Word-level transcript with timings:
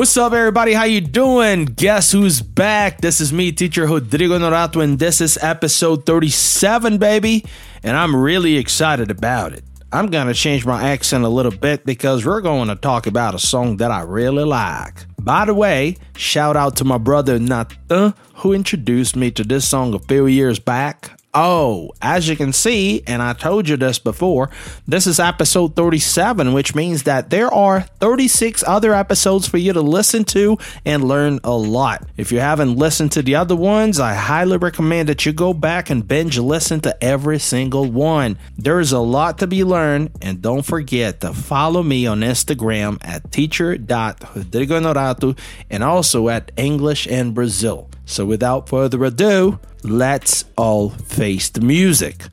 What's 0.00 0.16
up, 0.16 0.32
everybody? 0.32 0.72
How 0.72 0.84
you 0.84 1.02
doing? 1.02 1.66
Guess 1.66 2.12
who's 2.12 2.40
back? 2.40 3.02
This 3.02 3.20
is 3.20 3.34
me, 3.34 3.52
teacher 3.52 3.86
Rodrigo 3.86 4.38
Norato, 4.38 4.82
and 4.82 4.98
this 4.98 5.20
is 5.20 5.38
episode 5.42 6.06
37, 6.06 6.96
baby. 6.96 7.44
And 7.82 7.94
I'm 7.94 8.16
really 8.16 8.56
excited 8.56 9.10
about 9.10 9.52
it. 9.52 9.62
I'm 9.92 10.06
gonna 10.06 10.32
change 10.32 10.64
my 10.64 10.88
accent 10.88 11.24
a 11.24 11.28
little 11.28 11.52
bit 11.52 11.84
because 11.84 12.24
we're 12.24 12.40
going 12.40 12.68
to 12.68 12.76
talk 12.76 13.06
about 13.06 13.34
a 13.34 13.38
song 13.38 13.76
that 13.76 13.90
I 13.90 14.00
really 14.00 14.44
like. 14.44 15.04
By 15.18 15.44
the 15.44 15.52
way, 15.52 15.98
shout 16.16 16.56
out 16.56 16.76
to 16.76 16.84
my 16.86 16.96
brother 16.96 17.38
Nathan, 17.38 18.14
who 18.36 18.54
introduced 18.54 19.16
me 19.16 19.30
to 19.32 19.44
this 19.44 19.68
song 19.68 19.92
a 19.92 19.98
few 19.98 20.26
years 20.26 20.58
back. 20.58 21.19
Oh, 21.32 21.92
as 22.02 22.28
you 22.28 22.34
can 22.34 22.52
see, 22.52 23.04
and 23.06 23.22
I 23.22 23.34
told 23.34 23.68
you 23.68 23.76
this 23.76 24.00
before, 24.00 24.50
this 24.88 25.06
is 25.06 25.20
episode 25.20 25.76
37, 25.76 26.52
which 26.52 26.74
means 26.74 27.04
that 27.04 27.30
there 27.30 27.54
are 27.54 27.82
36 27.82 28.64
other 28.66 28.92
episodes 28.92 29.46
for 29.46 29.56
you 29.56 29.72
to 29.72 29.80
listen 29.80 30.24
to 30.24 30.58
and 30.84 31.04
learn 31.04 31.38
a 31.44 31.56
lot. 31.56 32.04
If 32.16 32.32
you 32.32 32.40
haven't 32.40 32.74
listened 32.74 33.12
to 33.12 33.22
the 33.22 33.36
other 33.36 33.54
ones, 33.54 34.00
I 34.00 34.14
highly 34.14 34.56
recommend 34.56 35.08
that 35.08 35.24
you 35.24 35.32
go 35.32 35.54
back 35.54 35.88
and 35.88 36.08
binge 36.08 36.36
listen 36.36 36.80
to 36.80 37.04
every 37.04 37.38
single 37.38 37.88
one. 37.88 38.36
There's 38.58 38.90
a 38.90 38.98
lot 38.98 39.38
to 39.38 39.46
be 39.46 39.62
learned, 39.62 40.10
and 40.20 40.42
don't 40.42 40.62
forget 40.62 41.20
to 41.20 41.32
follow 41.32 41.84
me 41.84 42.08
on 42.08 42.22
Instagram 42.22 42.98
at 43.02 43.30
teacher.rodrigonorato 43.30 45.38
and 45.70 45.84
also 45.84 46.28
at 46.28 46.50
English 46.56 47.06
in 47.06 47.34
Brazil. 47.34 47.88
So 48.04 48.26
without 48.26 48.68
further 48.68 49.04
ado, 49.04 49.60
let's 49.84 50.44
all 50.56 50.90
face 50.90 51.48
the 51.48 51.60
music. 51.60 52.24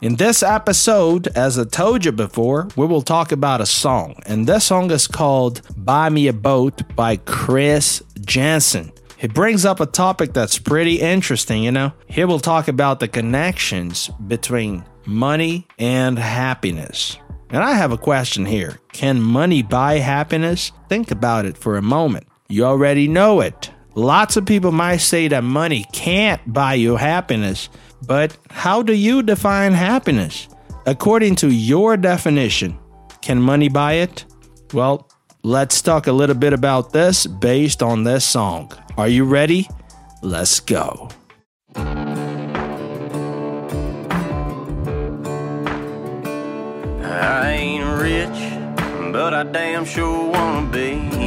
In 0.00 0.14
this 0.14 0.44
episode, 0.44 1.26
as 1.36 1.58
I 1.58 1.64
told 1.64 2.04
you 2.04 2.12
before, 2.12 2.68
we 2.76 2.86
will 2.86 3.02
talk 3.02 3.32
about 3.32 3.60
a 3.60 3.66
song, 3.66 4.14
and 4.26 4.46
this 4.46 4.66
song 4.66 4.92
is 4.92 5.08
called 5.08 5.60
Buy 5.76 6.08
Me 6.08 6.28
a 6.28 6.32
Boat 6.32 6.94
by 6.94 7.16
Chris 7.16 8.02
Janson. 8.20 8.92
He 9.16 9.26
brings 9.26 9.64
up 9.64 9.80
a 9.80 9.86
topic 9.86 10.32
that's 10.32 10.56
pretty 10.56 11.00
interesting, 11.00 11.64
you 11.64 11.72
know. 11.72 11.92
He 12.06 12.24
will 12.24 12.38
talk 12.38 12.68
about 12.68 13.00
the 13.00 13.08
connections 13.08 14.08
between 14.28 14.84
money 15.04 15.66
and 15.80 16.16
happiness. 16.16 17.16
And 17.50 17.64
I 17.64 17.72
have 17.72 17.90
a 17.90 17.98
question 17.98 18.46
here 18.46 18.78
Can 18.92 19.20
money 19.20 19.62
buy 19.62 19.98
happiness? 19.98 20.70
Think 20.88 21.10
about 21.10 21.44
it 21.44 21.58
for 21.58 21.76
a 21.76 21.82
moment. 21.82 22.28
You 22.50 22.64
already 22.64 23.08
know 23.08 23.42
it. 23.42 23.70
Lots 23.94 24.38
of 24.38 24.46
people 24.46 24.72
might 24.72 25.02
say 25.02 25.28
that 25.28 25.44
money 25.44 25.84
can't 25.92 26.40
buy 26.50 26.72
you 26.74 26.96
happiness, 26.96 27.68
but 28.06 28.38
how 28.48 28.82
do 28.82 28.94
you 28.94 29.22
define 29.22 29.74
happiness? 29.74 30.48
According 30.86 31.34
to 31.36 31.50
your 31.50 31.98
definition, 31.98 32.78
can 33.20 33.38
money 33.42 33.68
buy 33.68 33.96
it? 33.96 34.24
Well, 34.72 35.10
let's 35.42 35.82
talk 35.82 36.06
a 36.06 36.12
little 36.12 36.34
bit 36.34 36.54
about 36.54 36.90
this 36.90 37.26
based 37.26 37.82
on 37.82 38.04
this 38.04 38.24
song. 38.24 38.72
Are 38.96 39.08
you 39.08 39.24
ready? 39.26 39.68
Let's 40.22 40.58
go. 40.58 41.10
I 47.04 47.50
ain't 47.50 47.84
rich, 48.00 49.12
but 49.12 49.34
I 49.34 49.42
damn 49.42 49.84
sure 49.84 50.30
wanna 50.30 50.70
be. 50.70 51.17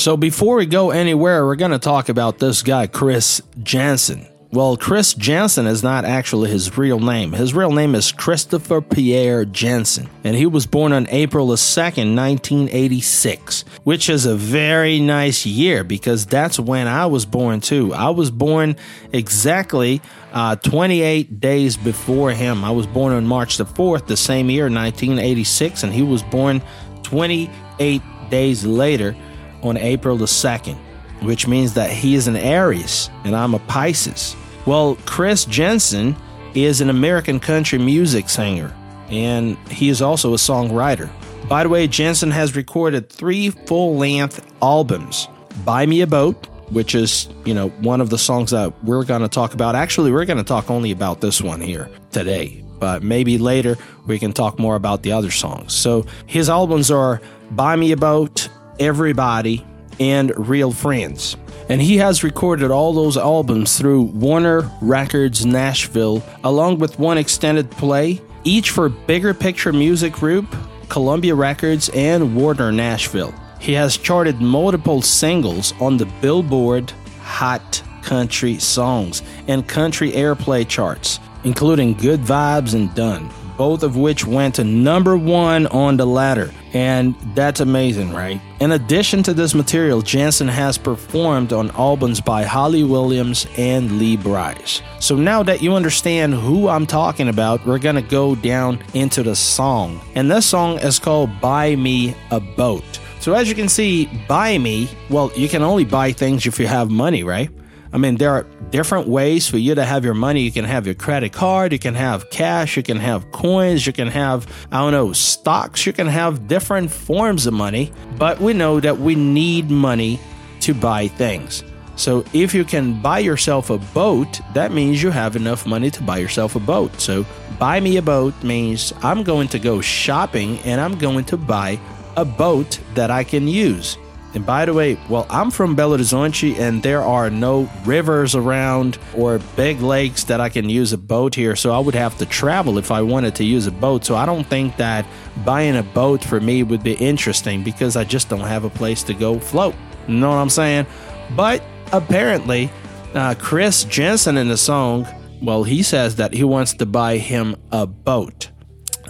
So 0.00 0.16
before 0.16 0.56
we 0.56 0.64
go 0.64 0.92
anywhere, 0.92 1.44
we're 1.44 1.56
going 1.56 1.72
to 1.72 1.78
talk 1.78 2.08
about 2.08 2.38
this 2.38 2.62
guy, 2.62 2.86
Chris 2.86 3.42
Janson. 3.62 4.26
Well, 4.50 4.78
Chris 4.78 5.12
Janson 5.12 5.66
is 5.66 5.82
not 5.82 6.06
actually 6.06 6.48
his 6.48 6.78
real 6.78 7.00
name. 7.00 7.32
His 7.32 7.52
real 7.52 7.70
name 7.70 7.94
is 7.94 8.10
Christopher 8.10 8.80
Pierre 8.80 9.44
Janson, 9.44 10.08
and 10.24 10.34
he 10.34 10.46
was 10.46 10.64
born 10.64 10.92
on 10.94 11.06
April 11.10 11.48
the 11.48 11.56
2nd, 11.56 12.16
1986, 12.16 13.66
which 13.84 14.08
is 14.08 14.24
a 14.24 14.34
very 14.34 15.00
nice 15.00 15.44
year 15.44 15.84
because 15.84 16.24
that's 16.24 16.58
when 16.58 16.88
I 16.88 17.04
was 17.04 17.26
born 17.26 17.60
too. 17.60 17.92
I 17.92 18.08
was 18.08 18.30
born 18.30 18.76
exactly 19.12 20.00
uh, 20.32 20.56
28 20.56 21.40
days 21.40 21.76
before 21.76 22.30
him. 22.30 22.64
I 22.64 22.70
was 22.70 22.86
born 22.86 23.12
on 23.12 23.26
March 23.26 23.58
the 23.58 23.66
4th, 23.66 24.06
the 24.06 24.16
same 24.16 24.48
year, 24.48 24.64
1986, 24.64 25.82
and 25.82 25.92
he 25.92 26.02
was 26.02 26.22
born 26.22 26.62
28 27.02 28.00
days 28.30 28.64
later 28.64 29.14
on 29.62 29.76
April 29.76 30.16
the 30.16 30.26
2nd, 30.26 30.76
which 31.22 31.46
means 31.46 31.74
that 31.74 31.90
he 31.90 32.14
is 32.14 32.26
an 32.26 32.36
Aries 32.36 33.10
and 33.24 33.34
I'm 33.34 33.54
a 33.54 33.58
Pisces. 33.60 34.36
Well, 34.66 34.96
Chris 35.06 35.44
Janson 35.44 36.16
is 36.54 36.80
an 36.80 36.90
American 36.90 37.40
country 37.40 37.78
music 37.78 38.28
singer 38.28 38.74
and 39.10 39.56
he 39.68 39.88
is 39.88 40.00
also 40.02 40.34
a 40.34 40.36
songwriter. 40.36 41.10
By 41.48 41.64
the 41.64 41.68
way, 41.68 41.88
Janson 41.88 42.30
has 42.30 42.54
recorded 42.54 43.10
three 43.10 43.50
full 43.50 43.96
length 43.96 44.46
albums 44.62 45.28
Buy 45.64 45.84
Me 45.84 46.00
a 46.00 46.06
Boat, 46.06 46.46
which 46.70 46.94
is, 46.94 47.28
you 47.44 47.54
know, 47.54 47.68
one 47.80 48.00
of 48.00 48.10
the 48.10 48.18
songs 48.18 48.52
that 48.52 48.72
we're 48.84 49.04
going 49.04 49.22
to 49.22 49.28
talk 49.28 49.52
about. 49.52 49.74
Actually, 49.74 50.12
we're 50.12 50.24
going 50.24 50.38
to 50.38 50.44
talk 50.44 50.70
only 50.70 50.92
about 50.92 51.20
this 51.20 51.42
one 51.42 51.60
here 51.60 51.90
today, 52.12 52.64
but 52.78 53.02
maybe 53.02 53.36
later 53.36 53.76
we 54.06 54.18
can 54.18 54.32
talk 54.32 54.58
more 54.58 54.76
about 54.76 55.02
the 55.02 55.12
other 55.12 55.30
songs. 55.30 55.72
So 55.72 56.06
his 56.26 56.48
albums 56.48 56.90
are 56.90 57.20
Buy 57.50 57.74
Me 57.76 57.90
a 57.92 57.96
Boat, 57.96 58.48
Everybody, 58.80 59.64
and 60.00 60.32
Real 60.48 60.72
Friends. 60.72 61.36
And 61.68 61.80
he 61.80 61.98
has 61.98 62.24
recorded 62.24 62.70
all 62.72 62.92
those 62.92 63.16
albums 63.16 63.78
through 63.78 64.02
Warner 64.02 64.68
Records 64.80 65.46
Nashville, 65.46 66.22
along 66.42 66.78
with 66.78 66.98
one 66.98 67.18
extended 67.18 67.70
play, 67.70 68.20
each 68.42 68.70
for 68.70 68.88
Bigger 68.88 69.34
Picture 69.34 69.72
Music 69.72 70.12
Group, 70.12 70.56
Columbia 70.88 71.34
Records, 71.34 71.90
and 71.90 72.34
Warner 72.34 72.72
Nashville. 72.72 73.32
He 73.60 73.74
has 73.74 73.98
charted 73.98 74.40
multiple 74.40 75.02
singles 75.02 75.74
on 75.80 75.98
the 75.98 76.06
Billboard 76.20 76.90
Hot 77.20 77.82
Country 78.02 78.58
Songs 78.58 79.22
and 79.46 79.68
Country 79.68 80.12
Airplay 80.12 80.66
charts, 80.66 81.20
including 81.44 81.94
Good 81.94 82.20
Vibes 82.20 82.74
and 82.74 82.92
Done, 82.94 83.30
both 83.60 83.82
of 83.82 83.94
which 83.94 84.26
went 84.26 84.54
to 84.54 84.64
number 84.64 85.18
one 85.18 85.66
on 85.66 85.98
the 85.98 86.06
ladder. 86.06 86.50
And 86.72 87.14
that's 87.34 87.60
amazing, 87.60 88.10
right? 88.10 88.40
In 88.58 88.72
addition 88.72 89.22
to 89.24 89.34
this 89.34 89.54
material, 89.54 90.00
Janson 90.00 90.48
has 90.48 90.78
performed 90.78 91.52
on 91.52 91.70
albums 91.72 92.22
by 92.22 92.44
Holly 92.44 92.84
Williams 92.84 93.46
and 93.58 93.98
Lee 93.98 94.16
Brice. 94.16 94.80
So 94.98 95.14
now 95.14 95.42
that 95.42 95.60
you 95.60 95.74
understand 95.74 96.32
who 96.32 96.68
I'm 96.68 96.86
talking 96.86 97.28
about, 97.28 97.66
we're 97.66 97.78
gonna 97.78 98.00
go 98.00 98.34
down 98.34 98.82
into 98.94 99.22
the 99.22 99.36
song. 99.36 100.00
And 100.14 100.30
this 100.30 100.46
song 100.46 100.78
is 100.78 100.98
called 100.98 101.38
Buy 101.42 101.76
Me 101.76 102.16
a 102.30 102.40
Boat. 102.40 102.98
So 103.20 103.34
as 103.34 103.46
you 103.46 103.54
can 103.54 103.68
see, 103.68 104.06
buy 104.26 104.56
me, 104.56 104.88
well, 105.10 105.30
you 105.36 105.50
can 105.50 105.60
only 105.60 105.84
buy 105.84 106.12
things 106.12 106.46
if 106.46 106.58
you 106.58 106.66
have 106.66 106.90
money, 106.90 107.24
right? 107.24 107.50
I 107.92 107.98
mean, 107.98 108.16
there 108.16 108.30
are 108.30 108.44
different 108.70 109.08
ways 109.08 109.48
for 109.48 109.58
you 109.58 109.74
to 109.74 109.84
have 109.84 110.04
your 110.04 110.14
money. 110.14 110.42
You 110.42 110.52
can 110.52 110.64
have 110.64 110.86
your 110.86 110.94
credit 110.94 111.32
card, 111.32 111.72
you 111.72 111.78
can 111.78 111.94
have 111.94 112.30
cash, 112.30 112.76
you 112.76 112.82
can 112.82 112.98
have 112.98 113.32
coins, 113.32 113.86
you 113.86 113.92
can 113.92 114.06
have, 114.08 114.46
I 114.70 114.78
don't 114.78 114.92
know, 114.92 115.12
stocks, 115.12 115.86
you 115.86 115.92
can 115.92 116.06
have 116.06 116.46
different 116.46 116.90
forms 116.90 117.46
of 117.46 117.54
money. 117.54 117.92
But 118.16 118.40
we 118.40 118.52
know 118.52 118.78
that 118.80 118.98
we 118.98 119.16
need 119.16 119.70
money 119.70 120.20
to 120.60 120.74
buy 120.74 121.08
things. 121.08 121.64
So 121.96 122.24
if 122.32 122.54
you 122.54 122.64
can 122.64 123.02
buy 123.02 123.18
yourself 123.18 123.68
a 123.68 123.78
boat, 123.78 124.40
that 124.54 124.72
means 124.72 125.02
you 125.02 125.10
have 125.10 125.36
enough 125.36 125.66
money 125.66 125.90
to 125.90 126.02
buy 126.02 126.18
yourself 126.18 126.56
a 126.56 126.60
boat. 126.60 126.98
So 127.00 127.26
buy 127.58 127.80
me 127.80 127.96
a 127.98 128.02
boat 128.02 128.40
means 128.42 128.92
I'm 129.02 129.22
going 129.22 129.48
to 129.48 129.58
go 129.58 129.80
shopping 129.80 130.58
and 130.60 130.80
I'm 130.80 130.96
going 130.96 131.24
to 131.26 131.36
buy 131.36 131.78
a 132.16 132.24
boat 132.24 132.78
that 132.94 133.10
I 133.10 133.24
can 133.24 133.48
use. 133.48 133.98
And 134.32 134.46
by 134.46 134.64
the 134.64 134.72
way, 134.72 134.98
well, 135.08 135.26
I'm 135.28 135.50
from 135.50 135.76
Belo 135.76 135.96
Horizonte 135.96 136.56
and 136.58 136.82
there 136.82 137.02
are 137.02 137.30
no 137.30 137.68
rivers 137.84 138.36
around 138.36 138.98
or 139.16 139.40
big 139.56 139.80
lakes 139.80 140.24
that 140.24 140.40
I 140.40 140.48
can 140.48 140.70
use 140.70 140.92
a 140.92 140.98
boat 140.98 141.34
here. 141.34 141.56
So 141.56 141.72
I 141.72 141.80
would 141.80 141.96
have 141.96 142.16
to 142.18 142.26
travel 142.26 142.78
if 142.78 142.92
I 142.92 143.02
wanted 143.02 143.34
to 143.36 143.44
use 143.44 143.66
a 143.66 143.72
boat. 143.72 144.04
So 144.04 144.14
I 144.14 144.26
don't 144.26 144.46
think 144.46 144.76
that 144.76 145.04
buying 145.44 145.76
a 145.76 145.82
boat 145.82 146.22
for 146.22 146.40
me 146.40 146.62
would 146.62 146.84
be 146.84 146.94
interesting 146.94 147.64
because 147.64 147.96
I 147.96 148.04
just 148.04 148.28
don't 148.28 148.40
have 148.40 148.64
a 148.64 148.70
place 148.70 149.02
to 149.04 149.14
go 149.14 149.40
float. 149.40 149.74
You 150.06 150.14
know 150.14 150.30
what 150.30 150.36
I'm 150.36 150.50
saying? 150.50 150.86
But 151.34 151.62
apparently, 151.92 152.70
uh, 153.14 153.34
Chris 153.36 153.82
Janson 153.84 154.36
in 154.36 154.48
the 154.48 154.56
song, 154.56 155.08
well, 155.42 155.64
he 155.64 155.82
says 155.82 156.16
that 156.16 156.32
he 156.32 156.44
wants 156.44 156.74
to 156.74 156.86
buy 156.86 157.18
him 157.18 157.56
a 157.72 157.86
boat. 157.86 158.50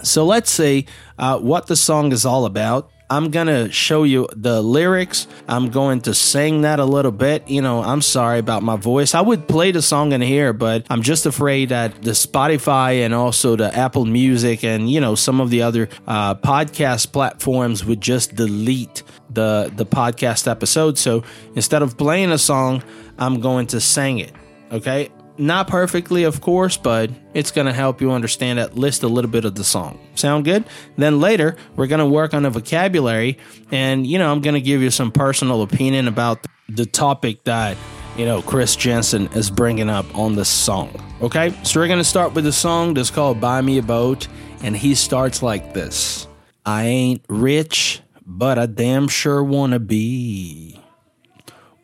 So 0.03 0.25
let's 0.25 0.49
see 0.49 0.87
uh, 1.19 1.37
what 1.39 1.67
the 1.67 1.75
song 1.75 2.11
is 2.11 2.25
all 2.25 2.45
about. 2.45 2.89
I'm 3.11 3.29
gonna 3.29 3.69
show 3.69 4.03
you 4.03 4.29
the 4.37 4.61
lyrics. 4.61 5.27
I'm 5.45 5.69
going 5.69 5.99
to 6.01 6.13
sing 6.13 6.61
that 6.61 6.79
a 6.79 6.85
little 6.85 7.11
bit. 7.11 7.45
You 7.49 7.61
know, 7.61 7.83
I'm 7.83 8.01
sorry 8.01 8.39
about 8.39 8.63
my 8.63 8.77
voice. 8.77 9.13
I 9.13 9.19
would 9.19 9.49
play 9.49 9.71
the 9.71 9.81
song 9.81 10.13
in 10.13 10.21
here, 10.21 10.53
but 10.53 10.85
I'm 10.89 11.01
just 11.01 11.25
afraid 11.25 11.69
that 11.69 12.01
the 12.03 12.11
Spotify 12.11 13.03
and 13.03 13.13
also 13.13 13.57
the 13.57 13.75
Apple 13.75 14.05
Music 14.05 14.63
and 14.63 14.89
you 14.89 15.01
know 15.01 15.15
some 15.15 15.41
of 15.41 15.49
the 15.49 15.61
other 15.61 15.89
uh, 16.07 16.35
podcast 16.35 17.11
platforms 17.11 17.83
would 17.83 17.99
just 17.99 18.35
delete 18.35 19.03
the 19.29 19.69
the 19.75 19.85
podcast 19.85 20.49
episode. 20.49 20.97
So 20.97 21.25
instead 21.53 21.81
of 21.81 21.97
playing 21.97 22.31
a 22.31 22.37
song, 22.37 22.81
I'm 23.17 23.41
going 23.41 23.67
to 23.67 23.81
sing 23.81 24.19
it. 24.19 24.31
Okay. 24.71 25.11
Not 25.37 25.67
perfectly, 25.67 26.23
of 26.23 26.41
course, 26.41 26.77
but 26.77 27.09
it's 27.33 27.51
going 27.51 27.67
to 27.67 27.73
help 27.73 28.01
you 28.01 28.11
understand 28.11 28.59
at 28.59 28.77
least 28.77 29.01
a 29.03 29.07
little 29.07 29.31
bit 29.31 29.45
of 29.45 29.55
the 29.55 29.63
song. 29.63 29.99
Sound 30.15 30.45
good? 30.45 30.65
Then 30.97 31.19
later, 31.19 31.55
we're 31.75 31.87
going 31.87 31.99
to 31.99 32.05
work 32.05 32.33
on 32.33 32.43
the 32.43 32.49
vocabulary, 32.49 33.37
and, 33.71 34.05
you 34.05 34.19
know, 34.19 34.31
I'm 34.31 34.41
going 34.41 34.55
to 34.55 34.61
give 34.61 34.81
you 34.81 34.91
some 34.91 35.11
personal 35.11 35.61
opinion 35.61 36.07
about 36.07 36.45
the 36.69 36.85
topic 36.85 37.43
that, 37.45 37.77
you 38.17 38.25
know, 38.25 38.41
Chris 38.41 38.75
Janson 38.75 39.27
is 39.33 39.49
bringing 39.49 39.89
up 39.89 40.05
on 40.15 40.35
this 40.35 40.49
song. 40.49 40.93
Okay? 41.21 41.53
So 41.63 41.79
we're 41.79 41.87
going 41.87 41.99
to 41.99 42.03
start 42.03 42.33
with 42.33 42.43
the 42.43 42.51
song 42.51 42.93
that's 42.93 43.09
called 43.09 43.39
Buy 43.39 43.61
Me 43.61 43.77
a 43.77 43.81
Boat, 43.81 44.27
and 44.63 44.75
he 44.75 44.95
starts 44.95 45.41
like 45.41 45.73
this 45.73 46.27
I 46.65 46.83
ain't 46.83 47.23
rich, 47.29 48.01
but 48.25 48.59
I 48.59 48.65
damn 48.65 49.07
sure 49.07 49.43
want 49.43 49.73
to 49.73 49.79
be. 49.79 50.80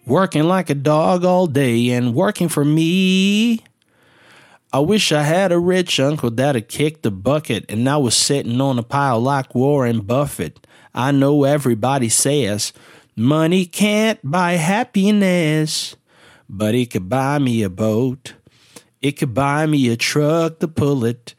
Working 0.07 0.45
like 0.45 0.69
a 0.69 0.75
dog 0.75 1.25
all 1.25 1.47
day 1.47 1.89
and 1.89 2.15
working 2.15 2.47
for 2.47 2.63
me. 2.63 3.61
I 4.71 4.79
wish 4.79 5.11
I 5.11 5.23
had 5.23 5.51
a 5.51 5.59
rich 5.59 5.99
uncle 5.99 6.31
that'd 6.31 6.69
kick 6.69 7.01
the 7.01 7.11
bucket 7.11 7.65
and 7.67 7.89
I 7.89 7.97
was 7.97 8.15
sitting 8.15 8.61
on 8.61 8.79
a 8.79 8.83
pile 8.83 9.19
like 9.19 9.53
Warren 9.53 9.99
Buffett. 9.99 10.65
I 10.93 11.11
know 11.11 11.43
everybody 11.43 12.07
says 12.07 12.71
money 13.17 13.65
can't 13.65 14.19
buy 14.23 14.53
happiness, 14.53 15.97
but 16.47 16.73
it 16.73 16.91
could 16.91 17.09
buy 17.09 17.37
me 17.39 17.63
a 17.63 17.69
boat. 17.69 18.33
It 19.01 19.13
could 19.13 19.33
buy 19.33 19.65
me 19.65 19.89
a 19.89 19.97
truck 19.97 20.59
to 20.59 20.69
pull 20.69 21.03
it. 21.03 21.35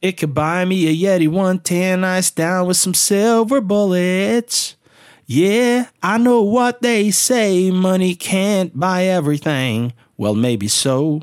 It 0.00 0.12
could 0.18 0.34
buy 0.34 0.64
me 0.64 0.86
a 0.86 0.94
Yeti 0.94 1.26
110 1.26 2.04
ice 2.04 2.30
down 2.30 2.68
with 2.68 2.76
some 2.76 2.94
silver 2.94 3.60
bullets. 3.60 4.76
Yeah, 5.26 5.86
I 6.02 6.18
know 6.18 6.42
what 6.42 6.82
they 6.82 7.10
say 7.10 7.70
money 7.70 8.14
can't 8.14 8.78
buy 8.78 9.04
everything. 9.04 9.94
Well, 10.18 10.34
maybe 10.34 10.68
so, 10.68 11.22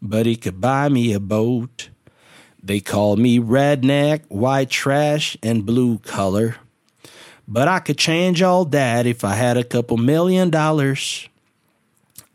but 0.00 0.28
it 0.28 0.42
could 0.42 0.60
buy 0.60 0.88
me 0.88 1.12
a 1.12 1.18
boat. 1.18 1.88
They 2.62 2.78
call 2.78 3.16
me 3.16 3.40
redneck, 3.40 4.22
white 4.28 4.70
trash, 4.70 5.36
and 5.42 5.66
blue 5.66 5.98
color. 5.98 6.56
But 7.48 7.66
I 7.66 7.80
could 7.80 7.98
change 7.98 8.40
all 8.40 8.64
that 8.66 9.04
if 9.04 9.24
I 9.24 9.34
had 9.34 9.56
a 9.56 9.64
couple 9.64 9.96
million 9.96 10.50
dollars. 10.50 11.28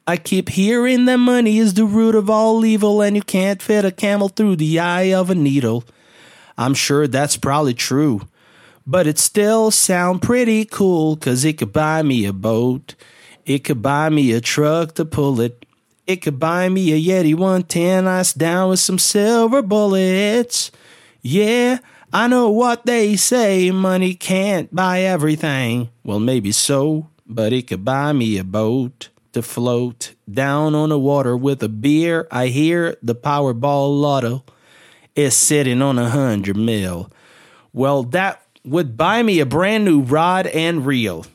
I 0.06 0.18
keep 0.18 0.50
hearing 0.50 1.06
that 1.06 1.18
money 1.18 1.60
is 1.60 1.76
the 1.76 1.86
root 1.86 2.16
of 2.16 2.30
all 2.30 2.66
evil 2.66 3.02
and 3.02 3.16
you 3.16 3.22
can't 3.22 3.62
fit 3.62 3.86
a 3.86 3.92
camel 3.92 4.28
through 4.28 4.58
the 4.58 4.80
eye 4.80 5.14
of 5.14 5.30
a 5.30 5.36
needle. 5.36 5.86
I'm 6.58 6.74
sure 6.74 7.08
that's 7.08 7.38
probably 7.38 7.74
true 7.74 8.28
but 8.88 9.08
it 9.08 9.18
still 9.18 9.72
sound 9.72 10.22
pretty 10.22 10.66
cool 10.66 11.16
cause 11.18 11.44
it 11.44 11.58
could 11.58 11.74
buy 11.74 12.02
me 12.02 12.26
a 12.26 12.34
boat. 12.34 12.96
It 13.46 13.64
could 13.64 13.82
buy 13.82 14.10
me 14.10 14.32
a 14.32 14.42
truck 14.42 14.96
to 14.96 15.06
pull 15.06 15.40
it. 15.42 15.66
It 16.08 16.18
could 16.18 16.40
buy 16.40 16.70
me 16.70 16.92
a 16.94 17.02
Yeti 17.02 17.34
110 17.34 18.08
ice 18.08 18.34
down 18.34 18.70
with 18.70 18.80
some 18.80 19.00
silver 19.00 19.62
bullets. 19.62 20.72
Yeah, 21.22 21.80
I 22.14 22.28
know 22.28 22.50
what 22.50 22.86
they 22.86 23.16
say, 23.16 23.72
money 23.72 24.14
can't 24.14 24.74
buy 24.74 25.02
everything. 25.02 25.90
Well, 26.04 26.20
maybe 26.20 26.52
so, 26.52 27.10
but 27.26 27.54
it 27.54 27.68
could 27.68 27.84
buy 27.84 28.14
me 28.14 28.38
a 28.38 28.44
boat 28.44 29.10
to 29.34 29.42
float 29.42 30.14
down 30.32 30.76
on 30.76 30.90
the 30.90 31.00
water 31.00 31.36
with 31.36 31.62
a 31.64 31.70
beer. 31.70 32.28
I 32.32 32.48
hear 32.48 32.96
the 33.02 33.16
Powerball 33.16 34.00
lotto 34.00 34.44
is 35.16 35.36
sitting 35.36 35.82
on 35.82 35.98
a 35.98 36.10
hundred 36.10 36.56
mil. 36.56 37.12
Well, 37.74 38.04
that 38.04 38.42
would 38.66 38.98
buy 38.98 39.24
me 39.24 39.40
a 39.40 39.46
brand 39.46 39.86
new 39.86 40.02
rod 40.02 40.48
and 40.48 40.86
reel. 40.86 41.26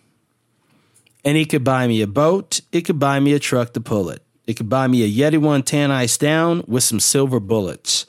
And 1.24 1.36
he 1.36 1.44
could 1.44 1.64
buy 1.64 1.86
me 1.86 2.02
a 2.02 2.06
boat. 2.06 2.60
It 2.72 2.82
could 2.82 2.98
buy 2.98 3.20
me 3.20 3.32
a 3.32 3.38
truck 3.38 3.72
to 3.74 3.80
pull 3.80 4.08
it. 4.10 4.22
It 4.46 4.54
could 4.54 4.68
buy 4.68 4.86
me 4.88 5.02
a 5.04 5.08
Yeti 5.08 5.34
110 5.34 5.90
ice 5.90 6.16
down 6.16 6.64
with 6.66 6.82
some 6.82 6.98
silver 6.98 7.38
bullets. 7.38 8.06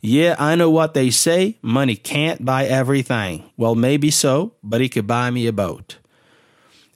Yeah, 0.00 0.36
I 0.38 0.56
know 0.56 0.70
what 0.70 0.94
they 0.94 1.10
say. 1.10 1.58
Money 1.62 1.96
can't 1.96 2.44
buy 2.44 2.64
everything. 2.64 3.44
Well, 3.56 3.74
maybe 3.74 4.10
so, 4.10 4.54
but 4.62 4.80
he 4.80 4.88
could 4.88 5.06
buy 5.06 5.30
me 5.30 5.46
a 5.46 5.52
boat. 5.52 5.98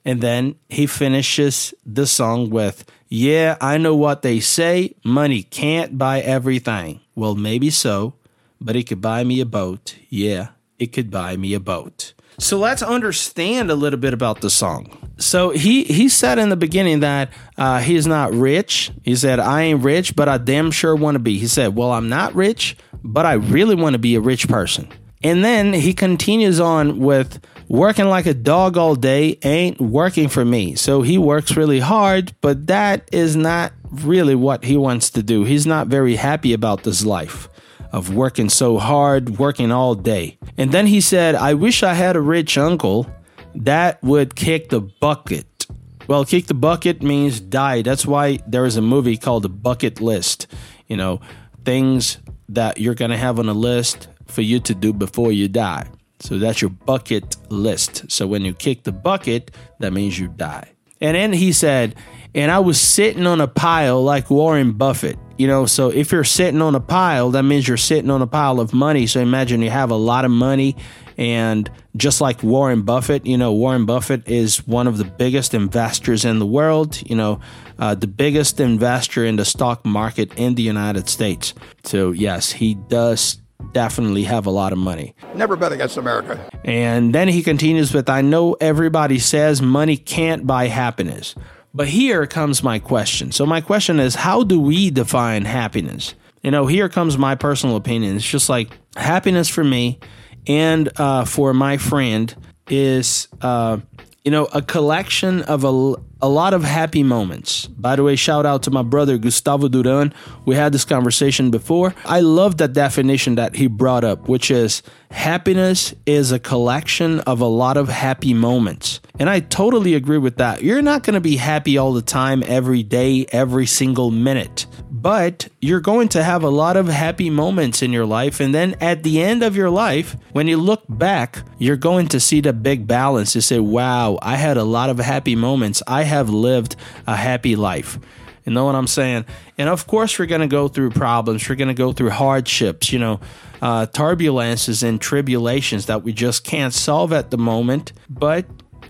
And 0.03 0.21
then 0.21 0.55
he 0.67 0.87
finishes 0.87 1.73
the 1.85 2.07
song 2.07 2.49
with, 2.49 2.85
Yeah, 3.07 3.55
I 3.61 3.77
know 3.77 3.95
what 3.95 4.23
they 4.23 4.39
say. 4.39 4.95
Money 5.03 5.43
can't 5.43 5.97
buy 5.97 6.21
everything. 6.21 7.01
Well, 7.15 7.35
maybe 7.35 7.69
so, 7.69 8.15
but 8.59 8.75
he 8.75 8.83
could 8.83 9.01
buy 9.01 9.23
me 9.23 9.41
a 9.41 9.45
boat. 9.45 9.95
Yeah, 10.09 10.49
it 10.79 10.87
could 10.87 11.09
buy 11.09 11.37
me 11.37 11.53
a 11.53 11.59
boat. 11.59 12.13
So 12.39 12.59
let's 12.59 12.83
understand 12.83 13.71
a 13.71 13.75
little 13.75 13.99
bit 13.99 14.13
about 14.13 14.41
the 14.41 14.49
song. 14.49 14.95
So 15.17 15.49
he 15.49 15.83
he 15.83 16.07
said 16.07 16.37
in 16.37 16.49
the 16.49 16.55
beginning 16.55 16.99
that 16.99 17.31
uh, 17.57 17.79
he's 17.79 18.05
not 18.05 18.31
rich. 18.31 18.91
He 19.03 19.15
said, 19.15 19.39
"I 19.39 19.63
ain't 19.63 19.83
rich, 19.83 20.15
but 20.15 20.29
I 20.29 20.37
damn 20.37 20.69
sure 20.69 20.95
want 20.95 21.15
to 21.15 21.19
be." 21.19 21.39
He 21.39 21.47
said, 21.47 21.75
"Well, 21.75 21.91
I'm 21.91 22.09
not 22.09 22.35
rich, 22.35 22.77
but 23.03 23.25
I 23.25 23.33
really 23.33 23.73
want 23.73 23.93
to 23.93 23.99
be 23.99 24.13
a 24.13 24.21
rich 24.21 24.47
person." 24.47 24.87
And 25.23 25.43
then 25.43 25.73
he 25.73 25.93
continues 25.95 26.59
on 26.59 26.99
with 26.99 27.39
working 27.67 28.05
like 28.05 28.27
a 28.27 28.35
dog 28.35 28.77
all 28.77 28.93
day 28.93 29.39
ain't 29.43 29.81
working 29.81 30.29
for 30.29 30.45
me. 30.45 30.75
So 30.75 31.01
he 31.01 31.17
works 31.17 31.57
really 31.57 31.79
hard, 31.79 32.33
but 32.41 32.67
that 32.67 33.09
is 33.11 33.35
not 33.35 33.73
really 33.91 34.35
what 34.35 34.63
he 34.63 34.77
wants 34.77 35.09
to 35.11 35.23
do. 35.23 35.43
He's 35.43 35.65
not 35.65 35.87
very 35.87 36.17
happy 36.17 36.53
about 36.53 36.83
this 36.83 37.03
life 37.03 37.49
of 37.91 38.13
working 38.13 38.49
so 38.49 38.77
hard, 38.77 39.37
working 39.37 39.71
all 39.71 39.95
day. 39.95 40.37
And 40.57 40.71
then 40.71 40.87
he 40.87 41.01
said, 41.01 41.35
I 41.35 41.53
wish 41.53 41.83
I 41.83 41.93
had 41.93 42.15
a 42.15 42.21
rich 42.21 42.57
uncle 42.57 43.07
that 43.55 44.01
would 44.03 44.35
kick 44.35 44.69
the 44.69 44.81
bucket. 44.81 45.65
Well, 46.07 46.23
kick 46.25 46.47
the 46.47 46.53
bucket 46.53 47.01
means 47.01 47.39
die. 47.39 47.81
That's 47.81 48.05
why 48.05 48.39
there 48.47 48.65
is 48.65 48.77
a 48.77 48.81
movie 48.81 49.17
called 49.17 49.43
The 49.43 49.49
Bucket 49.49 49.99
List. 49.99 50.47
You 50.87 50.95
know, 50.95 51.19
things 51.65 52.17
that 52.49 52.79
you're 52.79 52.95
going 52.95 53.11
to 53.11 53.17
have 53.17 53.39
on 53.39 53.49
a 53.49 53.53
list 53.53 54.07
for 54.25 54.41
you 54.41 54.59
to 54.61 54.73
do 54.73 54.93
before 54.93 55.31
you 55.31 55.47
die. 55.47 55.89
So 56.19 56.39
that's 56.39 56.61
your 56.61 56.69
bucket 56.69 57.35
list. 57.51 58.09
So 58.09 58.25
when 58.25 58.43
you 58.45 58.53
kick 58.53 58.83
the 58.83 58.91
bucket, 58.91 59.51
that 59.79 59.91
means 59.91 60.17
you 60.17 60.29
die. 60.29 60.76
And 61.01 61.15
then 61.15 61.33
he 61.33 61.51
said, 61.51 61.95
and 62.33 62.51
I 62.51 62.59
was 62.59 62.79
sitting 62.79 63.25
on 63.25 63.41
a 63.41 63.47
pile 63.47 64.03
like 64.03 64.29
Warren 64.29 64.73
Buffett. 64.73 65.17
You 65.37 65.47
know, 65.47 65.67
so 65.67 65.89
if 65.89 66.11
you're 66.11 66.23
sitting 66.23 66.61
on 66.61 66.73
a 66.73 66.79
pile, 66.79 67.29
that 67.31 67.43
means 67.43 67.67
you're 67.67 67.77
sitting 67.77 68.09
on 68.09 68.23
a 68.23 68.27
pile 68.27 68.59
of 68.59 68.73
money. 68.73 69.05
So 69.05 69.19
imagine 69.19 69.61
you 69.61 69.69
have 69.69 69.91
a 69.91 69.95
lot 69.95 70.25
of 70.25 70.31
money, 70.31 70.75
and 71.15 71.69
just 71.95 72.21
like 72.21 72.41
Warren 72.41 72.81
Buffett, 72.81 73.25
you 73.25 73.37
know, 73.37 73.53
Warren 73.53 73.85
Buffett 73.85 74.27
is 74.27 74.65
one 74.67 74.87
of 74.87 74.97
the 74.97 75.03
biggest 75.03 75.53
investors 75.53 76.25
in 76.25 76.39
the 76.39 76.45
world, 76.45 76.99
you 77.07 77.15
know, 77.15 77.39
uh, 77.77 77.93
the 77.93 78.07
biggest 78.07 78.59
investor 78.59 79.25
in 79.25 79.35
the 79.35 79.45
stock 79.45 79.85
market 79.85 80.33
in 80.37 80.55
the 80.55 80.63
United 80.63 81.07
States. 81.07 81.53
So, 81.83 82.11
yes, 82.11 82.51
he 82.51 82.73
does 82.73 83.39
definitely 83.71 84.23
have 84.23 84.45
a 84.45 84.49
lot 84.49 84.71
of 84.71 84.77
money. 84.77 85.13
Never 85.35 85.55
bet 85.55 85.71
against 85.71 85.97
America. 85.97 86.39
And 86.63 87.13
then 87.13 87.27
he 87.27 87.43
continues 87.43 87.93
with 87.93 88.09
I 88.09 88.21
know 88.21 88.53
everybody 88.53 89.19
says 89.19 89.61
money 89.61 89.97
can't 89.97 90.47
buy 90.47 90.67
happiness. 90.67 91.35
But 91.73 91.87
here 91.87 92.25
comes 92.25 92.63
my 92.63 92.79
question. 92.79 93.31
So, 93.31 93.45
my 93.45 93.61
question 93.61 93.99
is 93.99 94.15
how 94.15 94.43
do 94.43 94.59
we 94.59 94.89
define 94.89 95.45
happiness? 95.45 96.15
You 96.41 96.51
know, 96.51 96.65
here 96.65 96.89
comes 96.89 97.17
my 97.17 97.35
personal 97.35 97.75
opinion. 97.75 98.15
It's 98.15 98.27
just 98.27 98.49
like 98.49 98.77
happiness 98.95 99.47
for 99.49 99.63
me 99.63 99.99
and 100.47 100.89
uh, 100.99 101.25
for 101.25 101.53
my 101.53 101.77
friend 101.77 102.33
is, 102.69 103.27
uh, 103.41 103.77
you 104.23 104.31
know, 104.31 104.45
a 104.45 104.61
collection 104.61 105.41
of 105.43 105.63
a, 105.63 105.95
a 106.21 106.29
lot 106.29 106.53
of 106.53 106.63
happy 106.63 107.03
moments. 107.03 107.67
By 107.67 107.95
the 107.95 108.03
way, 108.03 108.15
shout 108.15 108.45
out 108.45 108.63
to 108.63 108.71
my 108.71 108.81
brother 108.81 109.17
Gustavo 109.17 109.67
Duran. 109.67 110.13
We 110.45 110.55
had 110.55 110.73
this 110.73 110.85
conversation 110.85 111.51
before. 111.51 111.93
I 112.05 112.21
love 112.21 112.57
that 112.57 112.73
definition 112.73 113.35
that 113.35 113.55
he 113.55 113.67
brought 113.67 114.03
up, 114.03 114.27
which 114.27 114.49
is 114.49 114.81
happiness 115.11 115.93
is 116.05 116.31
a 116.31 116.39
collection 116.39 117.19
of 117.21 117.41
a 117.41 117.45
lot 117.45 117.77
of 117.77 117.89
happy 117.89 118.33
moments. 118.33 118.99
And 119.19 119.29
I 119.29 119.39
totally 119.39 119.93
agree 119.93 120.17
with 120.17 120.37
that. 120.37 120.63
You're 120.63 120.81
not 120.81 121.03
going 121.03 121.15
to 121.15 121.21
be 121.21 121.37
happy 121.37 121.77
all 121.77 121.93
the 121.93 122.01
time, 122.01 122.43
every 122.45 122.83
day, 122.83 123.25
every 123.31 123.65
single 123.65 124.11
minute 124.11 124.65
but 124.97 125.47
you're 125.61 125.79
going 125.79 126.07
to 126.09 126.23
have 126.23 126.43
a 126.43 126.49
lot 126.49 126.75
of 126.75 126.87
happy 126.87 127.29
moments 127.29 127.81
in 127.81 127.93
your 127.93 128.05
life. 128.05 128.39
And 128.39 128.53
then 128.53 128.75
at 128.81 129.03
the 129.03 129.21
end 129.21 129.43
of 129.43 129.55
your 129.55 129.69
life, 129.69 130.15
when 130.31 130.47
you 130.47 130.57
look 130.57 130.83
back, 130.89 131.43
you're 131.59 131.77
going 131.77 132.07
to 132.09 132.19
see 132.19 132.41
the 132.41 132.51
big 132.51 132.87
balance. 132.87 133.35
You 133.35 133.41
say, 133.41 133.59
wow, 133.59 134.17
I 134.21 134.35
had 134.35 134.57
a 134.57 134.63
lot 134.63 134.89
of 134.89 134.97
happy 134.97 135.35
moments. 135.35 135.83
I 135.87 136.03
have 136.07 136.29
lived 136.29 136.75
a 137.05 137.15
happy 137.15 137.55
life. 137.55 137.99
You 138.45 138.53
know 138.53 138.65
what 138.65 138.75
I'm 138.75 138.87
saying? 138.87 139.25
And 139.57 139.67
of 139.67 139.87
course, 139.87 140.17
we're 140.17 140.25
going 140.25 140.41
to 140.41 140.47
go 140.47 140.69
through 140.69 140.91
problems. 140.91 141.47
We're 141.47 141.55
going 141.55 141.67
to 141.67 141.73
go 141.73 141.91
through 141.91 142.11
hardships, 142.11 142.93
you 142.93 142.97
know, 142.97 143.19
uh, 143.61 143.87
turbulences 143.87 144.83
and 144.83 145.01
tribulations 145.01 145.87
that 145.87 146.03
we 146.03 146.13
just 146.13 146.45
can't 146.45 146.73
solve 146.73 147.11
at 147.11 147.29
the 147.29 147.37
moment, 147.37 147.91
but 148.09 148.45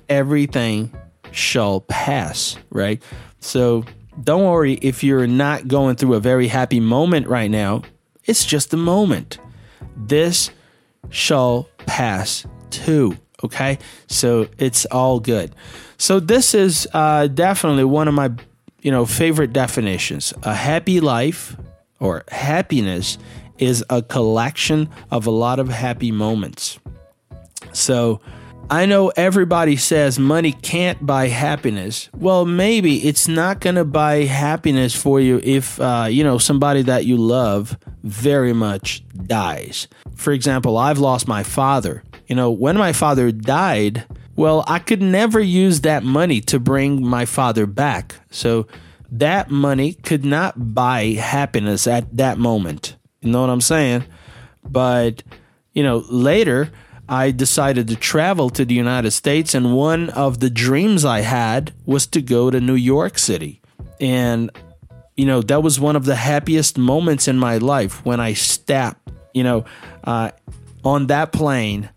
everything 0.10 0.96
shall 1.32 1.82
pass, 1.82 2.58
right? 2.70 3.02
So 3.40 3.84
don't 4.24 4.44
worry 4.44 4.74
if 4.74 5.04
you're 5.04 5.28
not 5.28 5.68
going 5.68 5.96
through 5.96 6.14
a 6.14 6.20
very 6.20 6.48
happy 6.48 6.80
moment 6.80 7.28
right 7.28 7.50
now. 7.50 7.82
It's 8.26 8.46
just 8.46 8.74
a 8.74 8.78
moment. 8.78 9.40
This 9.96 10.52
shall 11.10 11.70
pass 11.86 12.46
too. 12.70 13.18
Okay. 13.48 13.80
So 14.08 14.48
it's 14.58 14.86
all 14.86 15.20
good. 15.20 15.54
So 15.98 16.20
this 16.20 16.54
is 16.54 16.88
uh, 16.94 17.28
definitely 17.28 17.84
one 17.84 18.08
of 18.08 18.14
my 18.14 18.32
you 18.82 18.92
know, 18.92 19.06
favorite 19.06 19.52
definitions. 19.52 20.34
A 20.44 20.54
happy 20.54 21.02
life 21.02 21.58
or 22.00 22.24
happiness 22.30 23.18
is 23.58 23.84
a 23.90 24.02
collection 24.02 24.90
of 25.12 25.28
a 25.28 25.32
lot 25.32 25.60
of 25.60 25.68
happy 25.68 26.12
moments. 26.12 26.80
So, 27.74 28.22
I 28.70 28.86
know 28.86 29.10
everybody 29.16 29.78
says 29.78 30.20
money 30.20 30.54
can't 30.54 31.06
buy 31.06 31.28
happiness. 31.28 32.10
Well, 32.16 32.46
maybe 32.46 32.98
it's 33.08 33.28
not 33.28 33.62
going 33.62 33.76
to 33.76 33.86
buy 33.86 34.24
happiness 34.24 34.94
for 34.96 35.20
you 35.20 35.40
if, 35.44 35.80
uh, 35.80 36.08
you 36.10 36.24
know, 36.24 36.38
somebody 36.38 36.82
that 36.84 37.06
you 37.06 37.18
love 37.18 37.78
very 38.04 38.54
much 38.54 39.04
dies. 39.26 39.88
For 40.16 40.34
example, 40.34 40.78
I've 40.78 41.00
lost 41.00 41.28
my 41.28 41.44
father. 41.44 42.04
You 42.28 42.36
know, 42.36 42.52
when 42.52 42.78
my 42.78 42.94
father 42.94 43.32
died, 43.32 44.06
well, 44.36 44.64
I 44.68 44.80
could 44.80 45.02
never 45.02 45.40
use 45.40 45.82
that 45.82 46.04
money 46.04 46.42
to 46.42 46.60
bring 46.60 47.06
my 47.06 47.26
father 47.26 47.66
back. 47.66 48.16
So 48.30 48.68
that 49.12 49.50
money 49.50 49.94
could 49.94 50.26
not 50.26 50.76
buy 50.76 51.06
happiness 51.14 51.88
at 51.88 52.16
that 52.18 52.38
moment. 52.38 52.98
You 53.22 53.32
know 53.32 53.42
what 53.42 53.50
I'm 53.50 53.62
saying? 53.62 54.04
But, 54.64 55.24
you 55.74 55.82
know, 55.84 56.04
later, 56.10 56.72
I 57.10 57.32
decided 57.32 57.88
to 57.88 57.96
travel 57.96 58.50
to 58.52 58.66
the 58.66 58.76
United 58.76 59.12
States, 59.12 59.54
and 59.54 59.74
one 59.74 60.10
of 60.10 60.40
the 60.40 60.50
dreams 60.50 61.06
I 61.06 61.22
had 61.22 61.72
was 61.86 62.06
to 62.08 62.22
go 62.22 62.52
to 62.52 62.60
New 62.60 62.76
York 62.76 63.18
City. 63.18 63.62
And, 64.02 64.52
you 65.16 65.26
know, 65.26 65.42
that 65.42 65.64
was 65.64 65.80
one 65.80 65.96
of 65.96 66.04
the 66.04 66.16
happiest 66.16 66.78
moments 66.78 67.28
in 67.28 67.38
my 67.38 67.58
life 67.58 68.06
when 68.06 68.20
I 68.20 68.34
stepped, 68.34 69.10
you 69.34 69.44
know, 69.44 69.64
uh, 70.04 70.32
on 70.84 71.08
that 71.08 71.32
plane 71.32 71.90